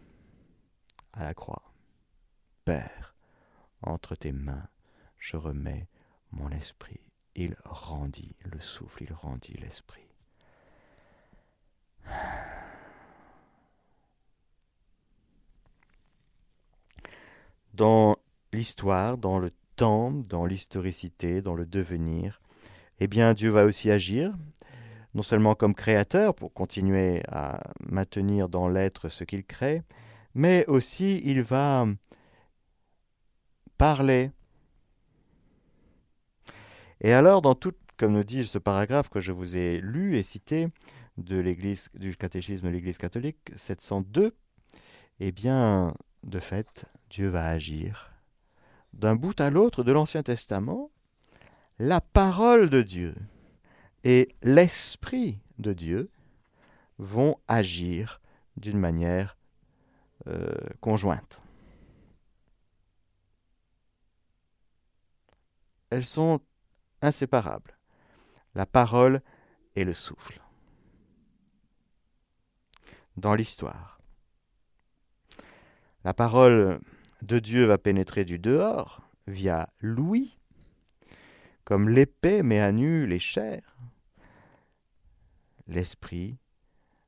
à 1.14 1.24
la 1.24 1.34
croix. 1.34 1.74
Père, 2.66 3.16
entre 3.82 4.16
tes 4.16 4.34
mains, 4.34 4.68
je 5.18 5.38
remets 5.38 5.88
mon 6.32 6.50
esprit. 6.50 7.00
Il 7.36 7.56
rendit 7.64 8.36
le 8.44 8.60
souffle, 8.60 9.04
il 9.04 9.14
rendit 9.14 9.58
l'esprit. 9.58 10.08
dans 17.78 18.18
l'histoire, 18.52 19.18
dans 19.18 19.38
le 19.38 19.52
dans 19.78 20.46
l'historicité, 20.46 21.42
dans 21.42 21.56
le 21.56 21.66
devenir, 21.66 22.42
eh 23.00 23.08
bien 23.08 23.34
Dieu 23.34 23.50
va 23.50 23.64
aussi 23.64 23.92
agir, 23.92 24.34
non 25.14 25.22
seulement 25.22 25.56
comme 25.56 25.76
créateur 25.76 26.34
pour 26.34 26.54
continuer 26.54 27.22
à 27.28 27.60
maintenir 27.88 28.50
dans 28.50 28.68
l'être 28.68 29.10
ce 29.10 29.24
qu'il 29.24 29.46
crée, 29.46 29.84
mais 30.34 30.66
aussi 30.68 31.22
il 31.24 31.42
va 31.42 31.86
parler. 33.78 34.32
Et 37.02 37.14
alors, 37.14 37.44
dans 37.44 37.54
tout, 37.54 37.74
comme 37.98 38.14
nous 38.14 38.24
dit 38.24 38.46
ce 38.46 38.58
paragraphe 38.58 39.10
que 39.10 39.20
je 39.20 39.32
vous 39.32 39.56
ai 39.56 39.80
lu 39.82 40.18
et 40.18 40.24
cité 40.24 40.70
de 41.18 41.38
l'Église, 41.38 41.90
du 41.94 42.16
catéchisme 42.16 42.68
de 42.68 42.72
l'Église 42.72 42.98
catholique 42.98 43.52
702, 43.56 44.36
eh 45.20 45.32
bien, 45.32 45.94
de 46.24 46.40
fait, 46.40 46.86
Dieu 47.10 47.30
va 47.30 47.48
agir. 47.48 48.17
D'un 48.94 49.16
bout 49.16 49.40
à 49.40 49.50
l'autre 49.50 49.84
de 49.84 49.92
l'Ancien 49.92 50.24
Testament, 50.24 50.92
la 51.80 52.02
parole 52.02 52.70
de 52.70 52.82
Dieu 52.82 53.16
et 54.04 54.36
l'Esprit 54.42 55.40
de 55.60 55.74
Dieu 55.74 56.10
vont 56.98 57.38
agir 57.48 58.22
d'une 58.56 58.80
manière 58.80 59.38
euh, 60.28 60.56
conjointe. 60.82 61.42
Elles 65.90 66.06
sont 66.06 66.42
inséparables, 67.02 67.78
la 68.56 68.66
parole 68.66 69.22
et 69.76 69.86
le 69.86 69.94
souffle. 69.94 70.42
Dans 73.16 73.36
l'histoire, 73.36 74.00
la 76.04 76.14
parole 76.14 76.80
de 77.22 77.40
Dieu 77.40 77.66
va 77.66 77.78
pénétrer 77.78 78.26
du 78.26 78.40
dehors 78.40 79.02
via 79.28 79.70
l'ouïe, 79.80 80.38
comme 81.64 81.90
l'épée 81.90 82.44
met 82.44 82.60
à 82.60 82.72
nu 82.72 83.06
les 83.08 83.20
chairs. 83.20 83.78
L'esprit 85.68 86.38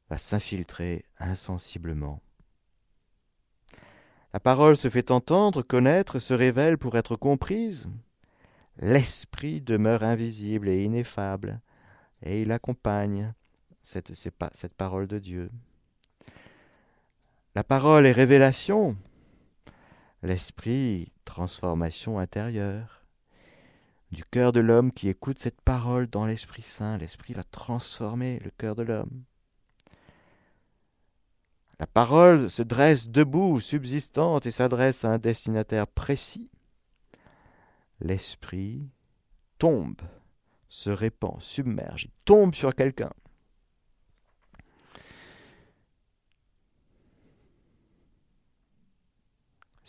va 0.09 0.17
s'infiltrer 0.17 1.05
insensiblement. 1.19 2.21
La 4.33 4.39
parole 4.39 4.77
se 4.77 4.89
fait 4.89 5.11
entendre, 5.11 5.61
connaître, 5.61 6.19
se 6.19 6.33
révèle 6.33 6.77
pour 6.77 6.97
être 6.97 7.15
comprise. 7.15 7.89
L'esprit 8.77 9.61
demeure 9.61 10.03
invisible 10.03 10.69
et 10.69 10.83
ineffable, 10.83 11.61
et 12.21 12.41
il 12.41 12.51
accompagne 12.51 13.33
cette, 13.81 14.13
cette 14.13 14.73
parole 14.75 15.07
de 15.07 15.19
Dieu. 15.19 15.49
La 17.55 17.63
parole 17.63 18.05
est 18.05 18.11
révélation, 18.11 18.95
l'esprit 20.21 21.11
transformation 21.25 22.19
intérieure. 22.19 23.05
Du 24.11 24.25
cœur 24.25 24.51
de 24.51 24.59
l'homme 24.59 24.91
qui 24.91 25.07
écoute 25.07 25.39
cette 25.39 25.61
parole 25.61 26.07
dans 26.07 26.25
l'Esprit 26.25 26.63
Saint, 26.63 26.97
l'Esprit 26.97 27.33
va 27.33 27.43
transformer 27.43 28.39
le 28.39 28.49
cœur 28.49 28.75
de 28.75 28.81
l'homme. 28.81 29.23
La 31.79 31.87
parole 31.87 32.49
se 32.49 32.63
dresse 32.63 33.09
debout, 33.09 33.61
subsistante, 33.61 34.45
et 34.47 34.51
s'adresse 34.51 35.05
à 35.05 35.11
un 35.11 35.17
destinataire 35.19 35.87
précis. 35.87 36.49
L'Esprit 38.01 38.89
tombe, 39.59 40.01
se 40.67 40.89
répand, 40.89 41.39
submerge, 41.39 42.09
tombe 42.25 42.55
sur 42.55 42.73
quelqu'un. 42.73 43.11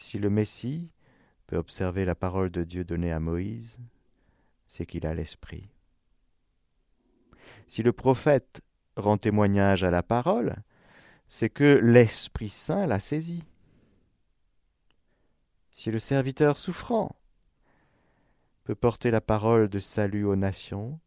Si 0.01 0.19
le 0.19 0.31
Messie 0.31 0.91
peut 1.47 1.59
observer 1.59 2.07
la 2.07 2.15
parole 2.15 2.49
de 2.49 2.65
Dieu 2.65 2.85
donnée 2.85 3.13
à 3.13 3.21
Moïse, 3.21 3.81
c'est 4.67 4.87
qu'il 4.87 5.05
a 5.05 5.13
l'Esprit. 5.13 5.69
Si 7.67 7.83
le 7.83 7.93
prophète 7.93 8.63
rend 8.97 9.19
témoignage 9.19 9.85
à 9.85 9.91
la 9.91 10.03
parole, 10.03 10.57
c'est 11.29 11.51
que 11.51 11.79
l'Esprit 11.83 12.49
Saint 12.49 12.87
l'a 12.87 12.99
saisi. 12.99 13.45
Si 15.71 15.91
le 15.91 15.99
serviteur 15.99 16.57
souffrant 16.57 17.15
peut 18.65 18.75
porter 18.75 19.11
la 19.11 19.21
parole 19.21 19.69
de 19.69 19.79
salut 19.79 20.25
aux 20.25 20.35
nations, 20.35 20.99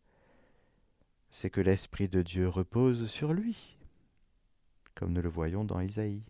c'est 1.32 1.50
que 1.50 1.62
l'Esprit 1.62 2.10
de 2.10 2.22
Dieu 2.22 2.48
repose 2.48 3.10
sur 3.10 3.34
lui, 3.34 3.80
comme 4.94 5.14
nous 5.14 5.22
le 5.24 5.30
voyons 5.30 5.66
dans 5.66 5.80
Isaïe. 5.80 6.24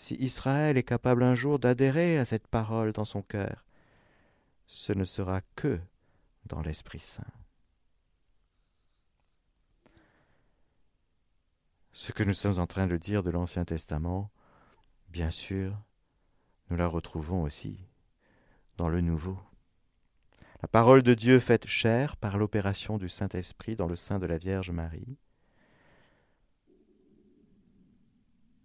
Si 0.00 0.14
Israël 0.14 0.78
est 0.78 0.82
capable 0.82 1.22
un 1.22 1.34
jour 1.34 1.58
d'adhérer 1.58 2.16
à 2.16 2.24
cette 2.24 2.46
parole 2.46 2.90
dans 2.90 3.04
son 3.04 3.20
cœur, 3.20 3.66
ce 4.66 4.94
ne 4.94 5.04
sera 5.04 5.42
que 5.56 5.78
dans 6.46 6.62
l'Esprit 6.62 7.00
Saint. 7.00 7.22
Ce 11.92 12.12
que 12.12 12.22
nous 12.22 12.32
sommes 12.32 12.60
en 12.60 12.66
train 12.66 12.86
de 12.86 12.96
dire 12.96 13.22
de 13.22 13.30
l'Ancien 13.30 13.66
Testament, 13.66 14.30
bien 15.10 15.30
sûr, 15.30 15.78
nous 16.70 16.78
la 16.78 16.86
retrouvons 16.86 17.42
aussi 17.42 17.78
dans 18.78 18.88
le 18.88 19.02
Nouveau. 19.02 19.38
La 20.62 20.68
parole 20.68 21.02
de 21.02 21.12
Dieu 21.12 21.38
faite 21.40 21.66
chair 21.66 22.16
par 22.16 22.38
l'opération 22.38 22.96
du 22.96 23.10
Saint-Esprit 23.10 23.76
dans 23.76 23.86
le 23.86 23.96
sein 23.96 24.18
de 24.18 24.24
la 24.24 24.38
Vierge 24.38 24.70
Marie. 24.70 25.18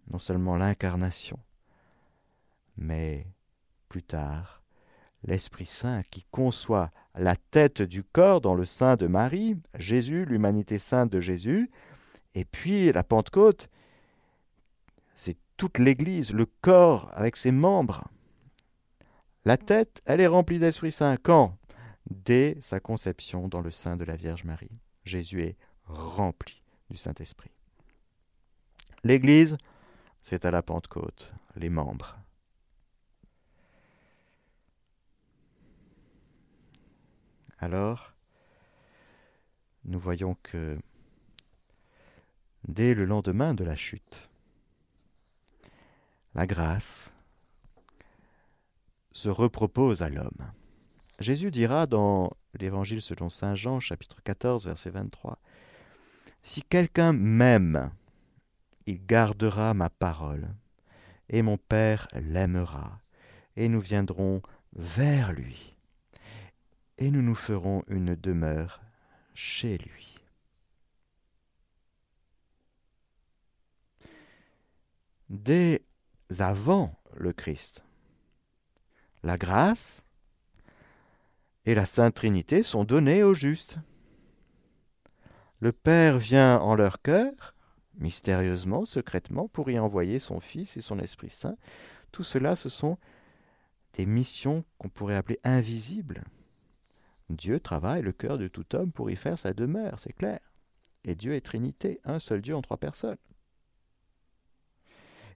Non 0.08 0.18
seulement 0.18 0.56
l'incarnation, 0.56 1.38
mais 2.76 3.26
plus 3.88 4.02
tard, 4.02 4.62
l'Esprit 5.24 5.66
Saint 5.66 6.02
qui 6.10 6.24
conçoit 6.30 6.90
la 7.14 7.34
tête 7.36 7.82
du 7.82 8.04
corps 8.04 8.40
dans 8.40 8.54
le 8.54 8.64
sein 8.64 8.96
de 8.96 9.06
Marie, 9.06 9.56
Jésus, 9.74 10.24
l'humanité 10.24 10.78
sainte 10.78 11.10
de 11.10 11.20
Jésus, 11.20 11.70
et 12.34 12.44
puis 12.44 12.92
la 12.92 13.02
Pentecôte, 13.02 13.68
c'est 15.14 15.36
toute 15.56 15.78
l'Église, 15.78 16.32
le 16.32 16.46
corps 16.46 17.10
avec 17.14 17.36
ses 17.36 17.50
membres. 17.50 18.08
La 19.44 19.56
tête, 19.56 20.02
elle 20.04 20.20
est 20.20 20.26
remplie 20.26 20.58
d'Esprit 20.58 20.92
Saint. 20.92 21.16
Quand? 21.16 21.56
Dès 22.10 22.58
sa 22.60 22.78
conception 22.78 23.48
dans 23.48 23.60
le 23.60 23.70
sein 23.70 23.96
de 23.96 24.04
la 24.04 24.16
Vierge 24.16 24.44
Marie. 24.44 24.78
Jésus 25.04 25.42
est 25.42 25.56
rempli 25.84 26.62
du 26.90 26.96
Saint-Esprit. 26.96 27.50
L'Église, 29.02 29.56
c'est 30.28 30.44
à 30.44 30.50
la 30.50 30.60
Pentecôte, 30.60 31.32
les 31.54 31.68
membres. 31.68 32.18
Alors, 37.58 38.12
nous 39.84 40.00
voyons 40.00 40.36
que 40.42 40.80
dès 42.66 42.94
le 42.94 43.04
lendemain 43.04 43.54
de 43.54 43.62
la 43.62 43.76
chute, 43.76 44.28
la 46.34 46.48
grâce 46.48 47.12
se 49.12 49.28
repropose 49.28 50.02
à 50.02 50.08
l'homme. 50.08 50.52
Jésus 51.20 51.52
dira 51.52 51.86
dans 51.86 52.36
l'Évangile 52.54 53.00
selon 53.00 53.28
Saint 53.28 53.54
Jean, 53.54 53.78
chapitre 53.78 54.20
14, 54.24 54.66
verset 54.66 54.90
23, 54.90 55.38
Si 56.42 56.64
quelqu'un 56.64 57.12
m'aime, 57.12 57.92
il 58.86 59.04
gardera 59.04 59.74
ma 59.74 59.90
parole, 59.90 60.48
et 61.28 61.42
mon 61.42 61.58
Père 61.58 62.06
l'aimera, 62.14 63.00
et 63.56 63.68
nous 63.68 63.80
viendrons 63.80 64.42
vers 64.72 65.32
lui, 65.32 65.74
et 66.98 67.10
nous 67.10 67.22
nous 67.22 67.34
ferons 67.34 67.82
une 67.88 68.14
demeure 68.14 68.80
chez 69.34 69.78
lui. 69.78 70.18
Dès 75.28 75.84
avant 76.38 76.94
le 77.16 77.32
Christ, 77.32 77.84
la 79.24 79.36
grâce 79.36 80.04
et 81.64 81.74
la 81.74 81.84
Sainte 81.84 82.14
Trinité 82.14 82.62
sont 82.62 82.84
données 82.84 83.24
aux 83.24 83.34
justes. 83.34 83.78
Le 85.58 85.72
Père 85.72 86.16
vient 86.16 86.58
en 86.60 86.76
leur 86.76 87.02
cœur, 87.02 87.55
mystérieusement, 87.98 88.84
secrètement, 88.84 89.48
pour 89.48 89.70
y 89.70 89.78
envoyer 89.78 90.18
son 90.18 90.40
Fils 90.40 90.76
et 90.76 90.80
son 90.80 90.98
Esprit 90.98 91.30
Saint. 91.30 91.56
Tout 92.12 92.22
cela, 92.22 92.56
ce 92.56 92.68
sont 92.68 92.98
des 93.94 94.06
missions 94.06 94.64
qu'on 94.78 94.88
pourrait 94.88 95.16
appeler 95.16 95.40
invisibles. 95.44 96.24
Dieu 97.30 97.58
travaille 97.58 98.02
le 98.02 98.12
cœur 98.12 98.38
de 98.38 98.48
tout 98.48 98.74
homme 98.74 98.92
pour 98.92 99.10
y 99.10 99.16
faire 99.16 99.38
sa 99.38 99.52
demeure, 99.52 99.98
c'est 99.98 100.12
clair. 100.12 100.40
Et 101.04 101.14
Dieu 101.14 101.32
est 101.32 101.40
Trinité, 101.40 102.00
un 102.04 102.18
seul 102.18 102.42
Dieu 102.42 102.54
en 102.54 102.62
trois 102.62 102.76
personnes. 102.76 103.16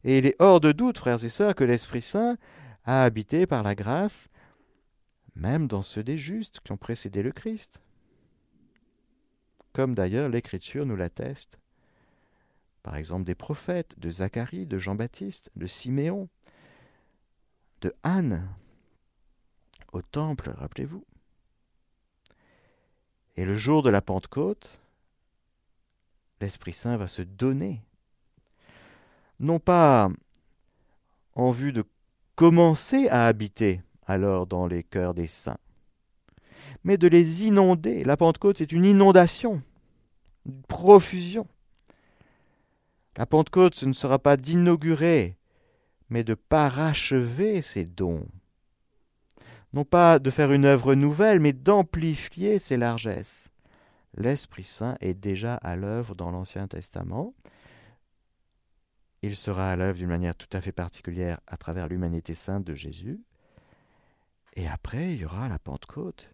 Et 0.04 0.18
il 0.18 0.26
est 0.26 0.36
hors 0.38 0.60
de 0.60 0.72
doute, 0.72 0.98
frères 0.98 1.22
et 1.24 1.28
sœurs, 1.28 1.54
que 1.54 1.64
l'Esprit 1.64 2.02
Saint 2.02 2.36
a 2.84 3.04
habité 3.04 3.46
par 3.46 3.62
la 3.62 3.74
grâce 3.74 4.30
même 5.36 5.66
dans 5.66 5.82
ceux 5.82 6.02
des 6.02 6.18
justes 6.18 6.60
qui 6.60 6.72
ont 6.72 6.76
précédé 6.76 7.22
le 7.22 7.32
Christ. 7.32 7.80
Comme 9.72 9.94
d'ailleurs 9.94 10.28
l'Écriture 10.28 10.86
nous 10.86 10.96
l'atteste. 10.96 11.59
Par 12.82 12.96
exemple 12.96 13.24
des 13.24 13.34
prophètes, 13.34 13.98
de 13.98 14.10
Zacharie, 14.10 14.66
de 14.66 14.78
Jean-Baptiste, 14.78 15.50
de 15.56 15.66
Siméon, 15.66 16.28
de 17.82 17.94
Anne, 18.02 18.48
au 19.92 20.02
temple, 20.02 20.50
rappelez-vous. 20.50 21.04
Et 23.36 23.44
le 23.44 23.54
jour 23.54 23.82
de 23.82 23.90
la 23.90 24.00
Pentecôte, 24.00 24.80
l'Esprit 26.40 26.72
Saint 26.72 26.96
va 26.96 27.08
se 27.08 27.22
donner, 27.22 27.82
non 29.38 29.58
pas 29.58 30.10
en 31.34 31.50
vue 31.50 31.72
de 31.72 31.84
commencer 32.34 33.08
à 33.08 33.26
habiter, 33.26 33.82
alors 34.06 34.46
dans 34.46 34.66
les 34.66 34.82
cœurs 34.82 35.14
des 35.14 35.26
saints, 35.26 35.58
mais 36.84 36.98
de 36.98 37.08
les 37.08 37.44
inonder. 37.46 38.04
La 38.04 38.16
Pentecôte, 38.16 38.58
c'est 38.58 38.72
une 38.72 38.84
inondation, 38.84 39.62
une 40.46 40.62
profusion. 40.62 41.46
La 43.16 43.26
Pentecôte, 43.26 43.74
ce 43.74 43.86
ne 43.86 43.92
sera 43.92 44.18
pas 44.18 44.36
d'inaugurer, 44.36 45.36
mais 46.08 46.24
de 46.24 46.34
parachever 46.34 47.62
ces 47.62 47.84
dons. 47.84 48.26
Non 49.72 49.84
pas 49.84 50.18
de 50.18 50.30
faire 50.30 50.52
une 50.52 50.64
œuvre 50.64 50.94
nouvelle, 50.94 51.40
mais 51.40 51.52
d'amplifier 51.52 52.58
ses 52.58 52.76
largesses. 52.76 53.52
L'Esprit 54.14 54.64
Saint 54.64 54.96
est 55.00 55.14
déjà 55.14 55.54
à 55.54 55.76
l'œuvre 55.76 56.14
dans 56.14 56.30
l'Ancien 56.30 56.66
Testament. 56.66 57.34
Il 59.22 59.36
sera 59.36 59.70
à 59.70 59.76
l'œuvre 59.76 59.98
d'une 59.98 60.08
manière 60.08 60.34
tout 60.34 60.48
à 60.52 60.60
fait 60.60 60.72
particulière 60.72 61.40
à 61.46 61.56
travers 61.56 61.88
l'humanité 61.88 62.34
sainte 62.34 62.64
de 62.64 62.74
Jésus. 62.74 63.20
Et 64.56 64.66
après, 64.66 65.14
il 65.14 65.20
y 65.20 65.24
aura 65.24 65.48
la 65.48 65.58
Pentecôte 65.58 66.30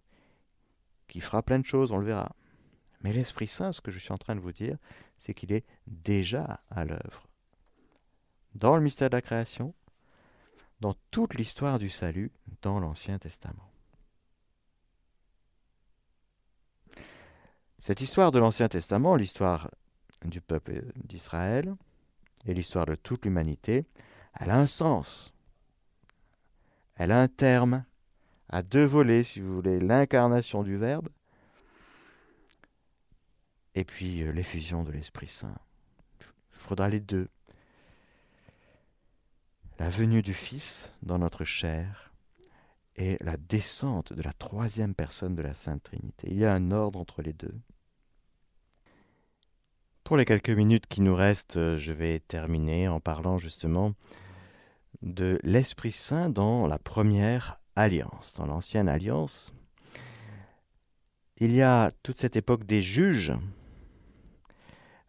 qui 1.08 1.20
fera 1.20 1.42
plein 1.42 1.58
de 1.58 1.64
choses, 1.64 1.92
on 1.92 1.98
le 1.98 2.06
verra. 2.06 2.34
Mais 3.02 3.12
l'Esprit 3.12 3.46
Saint, 3.46 3.72
ce 3.72 3.80
que 3.80 3.90
je 3.90 3.98
suis 3.98 4.12
en 4.12 4.18
train 4.18 4.34
de 4.34 4.40
vous 4.40 4.52
dire, 4.52 4.78
c'est 5.18 5.34
qu'il 5.34 5.52
est 5.52 5.64
déjà 5.86 6.60
à 6.70 6.84
l'œuvre. 6.84 7.28
Dans 8.54 8.76
le 8.76 8.82
mystère 8.82 9.10
de 9.10 9.16
la 9.16 9.22
création, 9.22 9.74
dans 10.80 10.94
toute 11.10 11.34
l'histoire 11.34 11.78
du 11.78 11.88
salut 11.88 12.30
dans 12.62 12.80
l'Ancien 12.80 13.18
Testament. 13.18 13.70
Cette 17.78 18.00
histoire 18.00 18.32
de 18.32 18.38
l'Ancien 18.38 18.68
Testament, 18.68 19.16
l'histoire 19.16 19.70
du 20.24 20.40
peuple 20.40 20.82
d'Israël 21.04 21.74
et 22.46 22.54
l'histoire 22.54 22.86
de 22.86 22.94
toute 22.94 23.24
l'humanité, 23.24 23.86
elle 24.34 24.50
a 24.50 24.58
un 24.58 24.66
sens. 24.66 25.32
Elle 26.94 27.12
a 27.12 27.20
un 27.20 27.28
terme 27.28 27.84
à 28.48 28.62
deux 28.62 28.84
volets, 28.84 29.24
si 29.24 29.40
vous 29.40 29.54
voulez, 29.54 29.78
l'incarnation 29.80 30.62
du 30.62 30.76
Verbe 30.76 31.08
et 33.76 33.84
puis 33.84 34.22
euh, 34.22 34.32
l'effusion 34.32 34.82
de 34.82 34.90
l'Esprit 34.90 35.28
Saint. 35.28 35.54
Il 36.20 36.26
faudra 36.50 36.88
les 36.88 37.00
deux. 37.00 37.28
La 39.78 39.90
venue 39.90 40.22
du 40.22 40.34
Fils 40.34 40.92
dans 41.02 41.18
notre 41.18 41.44
chair 41.44 42.12
et 42.96 43.18
la 43.20 43.36
descente 43.36 44.14
de 44.14 44.22
la 44.22 44.32
troisième 44.32 44.94
personne 44.94 45.34
de 45.34 45.42
la 45.42 45.52
Sainte 45.52 45.82
Trinité. 45.82 46.28
Il 46.30 46.38
y 46.38 46.46
a 46.46 46.54
un 46.54 46.70
ordre 46.70 46.98
entre 46.98 47.20
les 47.20 47.34
deux. 47.34 47.54
Pour 50.02 50.16
les 50.16 50.24
quelques 50.24 50.50
minutes 50.50 50.86
qui 50.86 51.02
nous 51.02 51.14
restent, 51.14 51.58
euh, 51.58 51.76
je 51.76 51.92
vais 51.92 52.20
terminer 52.20 52.88
en 52.88 53.00
parlant 53.00 53.36
justement 53.36 53.92
de 55.02 55.38
l'Esprit 55.42 55.92
Saint 55.92 56.30
dans 56.30 56.66
la 56.66 56.78
première 56.78 57.60
alliance, 57.74 58.32
dans 58.38 58.46
l'ancienne 58.46 58.88
alliance, 58.88 59.52
il 61.38 61.52
y 61.52 61.60
a 61.60 61.90
toute 62.02 62.16
cette 62.16 62.36
époque 62.36 62.64
des 62.64 62.80
juges, 62.80 63.32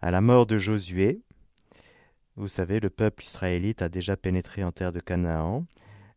à 0.07 0.11
la 0.11 0.21
mort 0.21 0.45
de 0.45 0.57
Josué. 0.57 1.21
Vous 2.37 2.47
savez, 2.47 2.79
le 2.79 2.89
peuple 2.89 3.25
israélite 3.25 3.81
a 3.81 3.89
déjà 3.89 4.15
pénétré 4.15 4.63
en 4.63 4.71
terre 4.71 4.93
de 4.93 5.01
Canaan, 5.01 5.65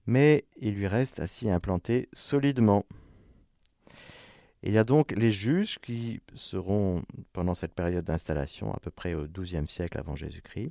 mais 0.07 0.45
il 0.61 0.75
lui 0.75 0.87
reste 0.87 1.19
à 1.19 1.27
s'y 1.27 1.51
implanter 1.51 2.09
solidement. 2.13 2.85
Il 4.63 4.75
y 4.75 4.79
a 4.79 4.85
donc 4.85 5.11
les 5.17 5.33
juges 5.33 5.81
qui 5.81 6.21
seront, 6.37 7.03
pendant 7.33 7.57
cette 7.57 7.75
période 7.75 8.05
d'installation, 8.05 8.73
à 8.73 8.79
peu 8.79 8.93
près 8.93 9.15
au 9.15 9.27
XIIe 9.27 9.67
siècle 9.67 9.99
avant 9.99 10.15
Jésus-Christ, 10.15 10.71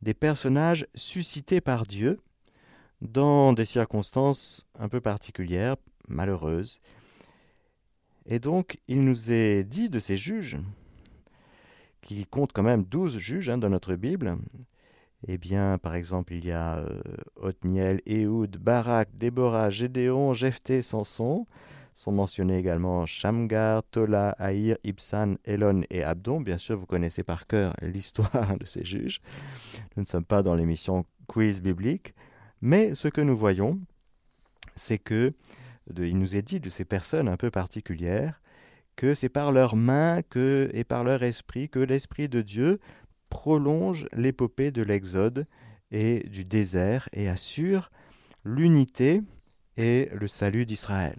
des 0.00 0.14
personnages 0.14 0.86
suscités 0.94 1.60
par 1.60 1.82
Dieu 1.84 2.20
dans 3.02 3.52
des 3.52 3.66
circonstances 3.66 4.64
un 4.78 4.88
peu 4.88 5.02
particulières, 5.02 5.76
malheureuses. 6.08 6.80
Et 8.24 8.38
donc, 8.38 8.78
il 8.88 9.04
nous 9.04 9.30
est 9.30 9.62
dit 9.62 9.90
de 9.90 9.98
ces 9.98 10.16
juges, 10.16 10.56
qui 12.00 12.26
comptent 12.26 12.52
quand 12.52 12.62
même 12.62 12.84
douze 12.84 13.18
juges 13.18 13.48
hein, 13.48 13.58
dans 13.58 13.68
notre 13.68 13.94
Bible, 13.94 14.36
eh 15.26 15.38
bien, 15.38 15.78
par 15.78 15.94
exemple, 15.94 16.32
il 16.32 16.46
y 16.46 16.50
a 16.50 16.78
euh, 16.78 17.02
Othniel, 17.36 18.00
Ehud, 18.06 18.56
Barak, 18.56 19.10
Déborah, 19.14 19.68
Gédéon, 19.68 20.32
Jephthé, 20.32 20.82
Samson. 20.82 21.46
Sont 21.92 22.12
mentionnés 22.12 22.56
également 22.56 23.04
Shamgar, 23.04 23.82
Tola, 23.82 24.30
Haïr, 24.38 24.78
Ibsan, 24.84 25.34
Elon 25.44 25.82
et 25.90 26.02
Abdon. 26.02 26.40
Bien 26.40 26.56
sûr, 26.56 26.78
vous 26.78 26.86
connaissez 26.86 27.22
par 27.22 27.46
cœur 27.46 27.74
l'histoire 27.82 28.56
de 28.58 28.64
ces 28.64 28.84
juges. 28.84 29.20
Nous 29.96 30.04
ne 30.04 30.06
sommes 30.06 30.24
pas 30.24 30.42
dans 30.42 30.54
l'émission 30.54 31.04
quiz 31.26 31.60
biblique. 31.60 32.14
Mais 32.62 32.94
ce 32.94 33.08
que 33.08 33.20
nous 33.20 33.36
voyons, 33.36 33.78
c'est 34.76 34.98
que 34.98 35.34
il 35.98 36.18
nous 36.18 36.36
est 36.36 36.42
dit 36.42 36.60
de 36.60 36.70
ces 36.70 36.84
personnes 36.84 37.28
un 37.28 37.36
peu 37.36 37.50
particulières 37.50 38.39
que 39.00 39.14
c'est 39.14 39.30
par 39.30 39.50
leurs 39.50 39.76
mains 39.76 40.20
et 40.36 40.84
par 40.84 41.04
leur 41.04 41.22
esprit 41.22 41.70
que 41.70 41.78
l'Esprit 41.78 42.28
de 42.28 42.42
Dieu 42.42 42.80
prolonge 43.30 44.06
l'épopée 44.12 44.70
de 44.72 44.82
l'Exode 44.82 45.46
et 45.90 46.28
du 46.28 46.44
désert 46.44 47.08
et 47.14 47.26
assure 47.26 47.90
l'unité 48.44 49.22
et 49.78 50.10
le 50.12 50.28
salut 50.28 50.66
d'Israël. 50.66 51.16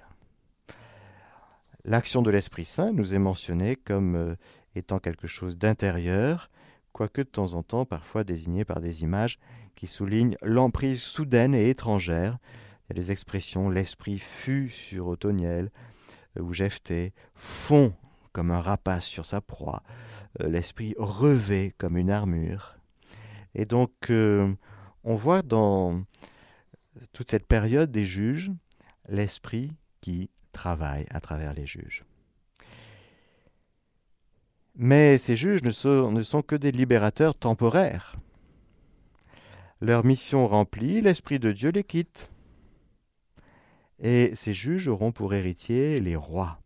L'action 1.84 2.22
de 2.22 2.30
l'Esprit 2.30 2.66
Saint 2.66 2.92
nous 2.92 3.16
est 3.16 3.20
mentionnée 3.20 3.78
comme 3.78 4.16
euh, 4.16 4.36
étant 4.76 5.00
quelque 5.00 5.26
chose 5.26 5.58
d'intérieur, 5.58 6.52
quoique 6.94 7.22
de 7.22 7.30
temps 7.30 7.56
en 7.56 7.64
temps 7.64 7.86
parfois 7.86 8.24
désigné 8.24 8.64
par 8.64 8.80
des 8.80 9.02
images 9.02 9.40
qui 9.74 9.88
soulignent 9.88 10.38
l'emprise 10.44 11.02
soudaine 11.02 11.56
et 11.56 11.72
étrangère. 11.72 12.38
Il 12.84 12.96
y 12.96 13.00
a 13.00 13.02
des 13.02 13.12
expressions 13.12 13.72
l'esprit 13.72 14.20
fut 14.20 14.70
sur 14.70 15.08
Othoniel 15.08 15.72
ou 16.40 16.54
Jephthé, 16.54 17.14
fond 17.34 17.94
comme 18.32 18.52
un 18.52 18.62
rapace 18.62 19.06
sur 19.06 19.26
sa 19.26 19.42
proie, 19.42 19.84
euh, 20.42 20.48
l'esprit 20.48 20.96
revêt 20.98 21.74
comme 21.78 21.98
une 21.98 22.10
armure. 22.10 22.78
Et 23.56 23.66
donc, 23.66 23.92
euh, 24.10 24.54
on 25.04 25.16
voit 25.16 25.42
dans 25.42 26.04
toute 27.12 27.30
cette 27.30 27.48
période 27.48 27.92
des 27.92 28.06
juges 28.06 28.52
l'esprit 29.10 29.74
qui 30.00 30.30
travaille 30.52 31.06
à 31.12 31.20
travers 31.20 31.54
les 31.54 31.66
juges. 31.66 32.06
Mais 34.76 35.18
ces 35.18 35.36
juges 35.36 35.64
ne 35.64 35.72
sont 36.22 36.42
que 36.42 36.56
des 36.56 36.72
libérateurs 36.72 37.36
temporaires. 37.36 38.16
Leur 39.82 40.06
mission 40.06 40.48
remplie, 40.48 41.02
l'Esprit 41.02 41.40
de 41.40 41.52
Dieu 41.52 41.72
les 41.72 41.84
quitte. 41.84 42.32
Et 44.02 44.32
ces 44.34 44.54
juges 44.54 44.88
auront 44.88 45.12
pour 45.12 45.34
héritier 45.34 45.98
les 45.98 46.16
rois, 46.16 46.60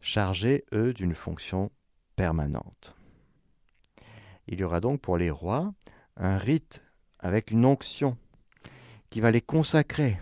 chargés, 0.00 0.64
eux, 0.72 0.94
d'une 0.94 1.14
fonction 1.14 1.70
permanente. 2.16 2.96
Il 4.46 4.60
y 4.60 4.64
aura 4.64 4.80
donc 4.80 5.02
pour 5.02 5.18
les 5.18 5.30
rois 5.30 5.74
un 6.16 6.38
rite 6.38 6.80
avec 7.18 7.50
une 7.50 7.66
onction 7.66 8.16
qui 9.10 9.20
va 9.20 9.30
les 9.30 9.42
consacrer 9.42 10.18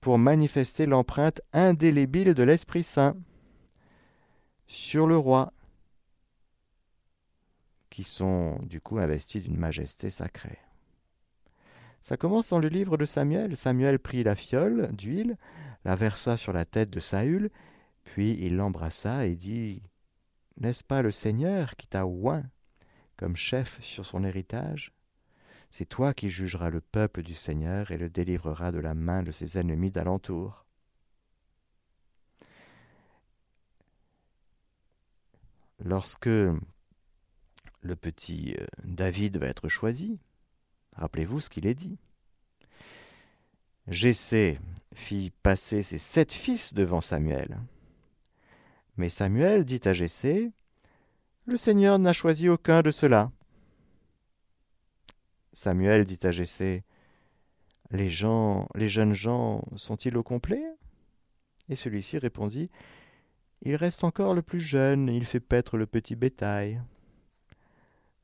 pour 0.00 0.18
manifester 0.18 0.86
l'empreinte 0.86 1.42
indélébile 1.52 2.32
de 2.34 2.42
l'Esprit 2.42 2.82
Saint 2.82 3.16
sur 4.66 5.06
le 5.06 5.18
roi, 5.18 5.52
qui 7.90 8.04
sont 8.04 8.58
du 8.62 8.80
coup 8.80 8.98
investis 8.98 9.42
d'une 9.42 9.58
majesté 9.58 10.08
sacrée. 10.08 10.58
Ça 12.02 12.16
commence 12.16 12.50
dans 12.50 12.58
le 12.58 12.68
livre 12.68 12.96
de 12.96 13.04
Samuel. 13.04 13.56
Samuel 13.56 13.98
prit 13.98 14.24
la 14.24 14.34
fiole 14.34 14.90
d'huile, 14.92 15.38
la 15.84 15.94
versa 15.94 16.36
sur 16.36 16.52
la 16.52 16.64
tête 16.64 16.90
de 16.90 17.00
Saül, 17.00 17.50
puis 18.04 18.36
il 18.40 18.56
l'embrassa 18.56 19.26
et 19.26 19.36
dit 19.36 19.82
n'est-ce 20.60 20.84
pas 20.84 21.02
le 21.02 21.10
Seigneur 21.10 21.76
qui 21.76 21.86
t'a 21.86 22.06
oint 22.06 22.44
comme 23.16 23.36
chef 23.36 23.80
sur 23.82 24.04
son 24.04 24.24
héritage? 24.24 24.92
C'est 25.70 25.88
toi 25.88 26.12
qui 26.12 26.28
jugeras 26.28 26.70
le 26.70 26.80
peuple 26.80 27.22
du 27.22 27.34
Seigneur 27.34 27.90
et 27.90 27.98
le 27.98 28.10
délivreras 28.10 28.72
de 28.72 28.78
la 28.78 28.94
main 28.94 29.22
de 29.22 29.32
ses 29.32 29.56
ennemis 29.58 29.90
d'alentour. 29.90 30.66
Lorsque 35.78 36.26
le 36.26 36.56
petit 37.96 38.54
euh, 38.58 38.66
David 38.84 39.38
va 39.38 39.46
être 39.46 39.68
choisi, 39.68 40.20
rappelez-vous 40.96 41.40
ce 41.40 41.50
qu'il 41.50 41.66
est 41.66 41.74
dit. 41.74 41.98
Jessé 43.88 44.58
fit 44.94 45.32
passer 45.42 45.82
ses 45.82 45.98
sept 45.98 46.32
fils 46.32 46.74
devant 46.74 47.00
Samuel. 47.00 47.58
Mais 48.96 49.08
Samuel 49.08 49.64
dit 49.64 49.80
à 49.84 49.92
Jessé 49.92 50.52
Le 51.46 51.56
Seigneur 51.56 51.98
n'a 51.98 52.12
choisi 52.12 52.48
aucun 52.48 52.82
de 52.82 52.90
ceux-là. 52.90 53.30
Samuel 55.52 56.04
dit 56.04 56.18
à 56.22 56.30
Jessé 56.30 56.84
Les 57.90 58.08
gens, 58.08 58.68
les 58.74 58.88
jeunes 58.88 59.14
gens 59.14 59.62
sont-ils 59.76 60.16
au 60.16 60.22
complet? 60.22 60.62
Et 61.68 61.76
celui-ci 61.76 62.18
répondit 62.18 62.70
Il 63.62 63.76
reste 63.76 64.04
encore 64.04 64.34
le 64.34 64.42
plus 64.42 64.60
jeune, 64.60 65.08
il 65.08 65.24
fait 65.24 65.40
paître 65.40 65.76
le 65.76 65.86
petit 65.86 66.16
bétail. 66.16 66.80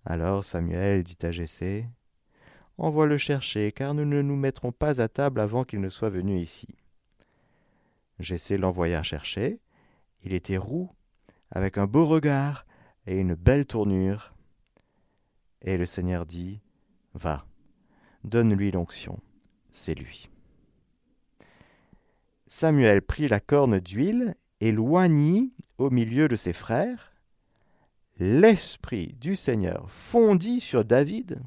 Alors 0.04 0.44
Samuel 0.44 1.02
dit 1.02 1.18
à 1.22 1.30
Jessé 1.30 1.86
Envoie 2.79 3.07
le 3.07 3.18
chercher, 3.18 3.72
car 3.72 3.93
nous 3.93 4.05
ne 4.05 4.22
nous 4.22 4.37
mettrons 4.37 4.70
pas 4.70 5.01
à 5.01 5.09
table 5.09 5.41
avant 5.41 5.64
qu'il 5.64 5.81
ne 5.81 5.89
soit 5.89 6.11
venu 6.11 6.39
ici. 6.39 6.68
Jessé 8.20 8.57
l'envoya 8.57 9.03
chercher, 9.03 9.61
il 10.22 10.33
était 10.33 10.57
roux, 10.57 10.91
avec 11.51 11.76
un 11.76 11.87
beau 11.87 12.07
regard 12.07 12.66
et 13.07 13.18
une 13.18 13.35
belle 13.35 13.66
tournure. 13.66 14.33
Et 15.62 15.76
le 15.76 15.87
Seigneur 15.87 16.24
dit, 16.24 16.61
Va, 17.14 17.45
donne-lui 18.22 18.70
l'onction, 18.70 19.18
c'est 19.70 19.95
lui. 19.95 20.31
Samuel 22.47 23.03
prit 23.03 23.26
la 23.26 23.41
corne 23.41 23.81
d'huile 23.81 24.37
et 24.61 24.70
loignit 24.70 25.53
au 25.79 25.91
milieu 25.91 26.29
de 26.29 26.37
ses 26.37 26.53
frères. 26.53 27.12
L'Esprit 28.18 29.16
du 29.20 29.37
Seigneur 29.37 29.91
fondit 29.91 30.61
sur 30.61 30.85
David 30.85 31.41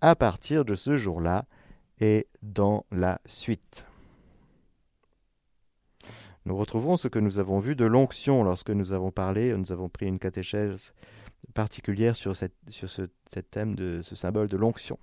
à 0.00 0.14
partir 0.16 0.64
de 0.64 0.74
ce 0.74 0.96
jour-là 0.96 1.46
et 2.00 2.26
dans 2.42 2.84
la 2.90 3.20
suite. 3.26 3.84
Nous 6.44 6.56
retrouvons 6.56 6.96
ce 6.96 7.08
que 7.08 7.18
nous 7.18 7.38
avons 7.38 7.60
vu 7.60 7.76
de 7.76 7.84
l'onction 7.84 8.42
lorsque 8.42 8.70
nous 8.70 8.92
avons 8.92 9.10
parlé, 9.10 9.54
nous 9.56 9.72
avons 9.72 9.88
pris 9.88 10.06
une 10.06 10.18
catéchèse 10.18 10.94
particulière 11.52 12.16
sur, 12.16 12.34
ce 12.36 13.40
thème 13.50 13.74
de 13.74 14.00
ce 14.02 14.14
symbole 14.14 14.48
de 14.48 14.56
l'onction. 14.56 14.98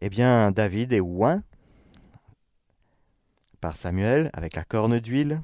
Eh 0.00 0.08
bien, 0.08 0.50
David 0.50 0.92
est 0.92 1.00
oint 1.00 1.42
par 3.60 3.76
Samuel 3.76 4.30
avec 4.32 4.54
la 4.54 4.64
corne 4.64 5.00
d'huile, 5.00 5.42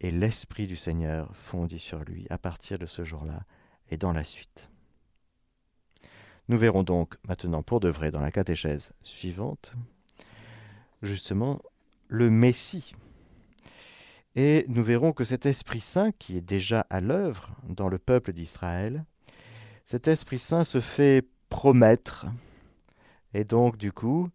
et 0.00 0.12
l'Esprit 0.12 0.68
du 0.68 0.76
Seigneur 0.76 1.34
fondit 1.34 1.80
sur 1.80 2.04
lui 2.04 2.26
à 2.30 2.38
partir 2.38 2.78
de 2.78 2.86
ce 2.86 3.04
jour-là 3.04 3.42
et 3.90 3.96
dans 3.96 4.12
la 4.12 4.22
suite. 4.22 4.70
Nous 6.48 6.56
verrons 6.56 6.82
donc 6.82 7.14
maintenant 7.28 7.62
pour 7.62 7.80
de 7.80 7.90
vrai 7.90 8.10
dans 8.10 8.20
la 8.20 8.30
catéchèse 8.30 8.92
suivante 9.02 9.74
justement 11.02 11.60
le 12.08 12.30
Messie. 12.30 12.94
Et 14.34 14.64
nous 14.68 14.82
verrons 14.82 15.12
que 15.12 15.24
cet 15.24 15.46
Esprit 15.46 15.80
Saint, 15.80 16.12
qui 16.12 16.36
est 16.36 16.42
déjà 16.42 16.86
à 16.90 17.00
l'œuvre 17.00 17.50
dans 17.68 17.88
le 17.88 17.98
peuple 17.98 18.32
d'Israël, 18.32 19.04
cet 19.84 20.08
Esprit 20.08 20.38
Saint 20.38 20.64
se 20.64 20.80
fait 20.80 21.26
promettre. 21.48 22.26
Et 23.34 23.44
donc, 23.44 23.76
du 23.76 23.92
coup, 23.92 24.28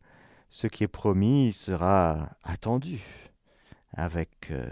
ce 0.49 0.67
qui 0.67 0.83
est 0.83 0.87
promis 0.87 1.53
sera 1.53 2.29
attendu 2.43 3.01
avec 3.91 4.51
euh, 4.51 4.69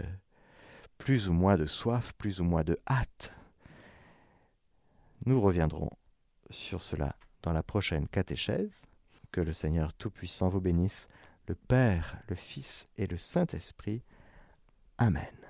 plus 0.98 1.28
ou 1.28 1.32
moins 1.32 1.56
de 1.56 1.66
soif, 1.66 2.12
plus 2.18 2.40
ou 2.40 2.44
moins 2.44 2.64
de 2.64 2.78
hâte. 2.88 3.32
Nous 5.24 5.40
reviendrons 5.40 5.90
sur 6.50 6.82
cela 6.82 7.16
dans 7.42 7.52
la 7.52 7.62
prochaine 7.62 8.08
catéchèse. 8.08 8.82
Que 9.30 9.40
le 9.40 9.52
Seigneur 9.52 9.94
Tout-Puissant 9.94 10.48
vous 10.48 10.60
bénisse 10.60 11.08
le 11.46 11.54
Père, 11.54 12.18
le 12.28 12.36
Fils 12.36 12.88
et 12.96 13.06
le 13.06 13.16
Saint-Esprit. 13.16 14.02
Amen. 14.98 15.41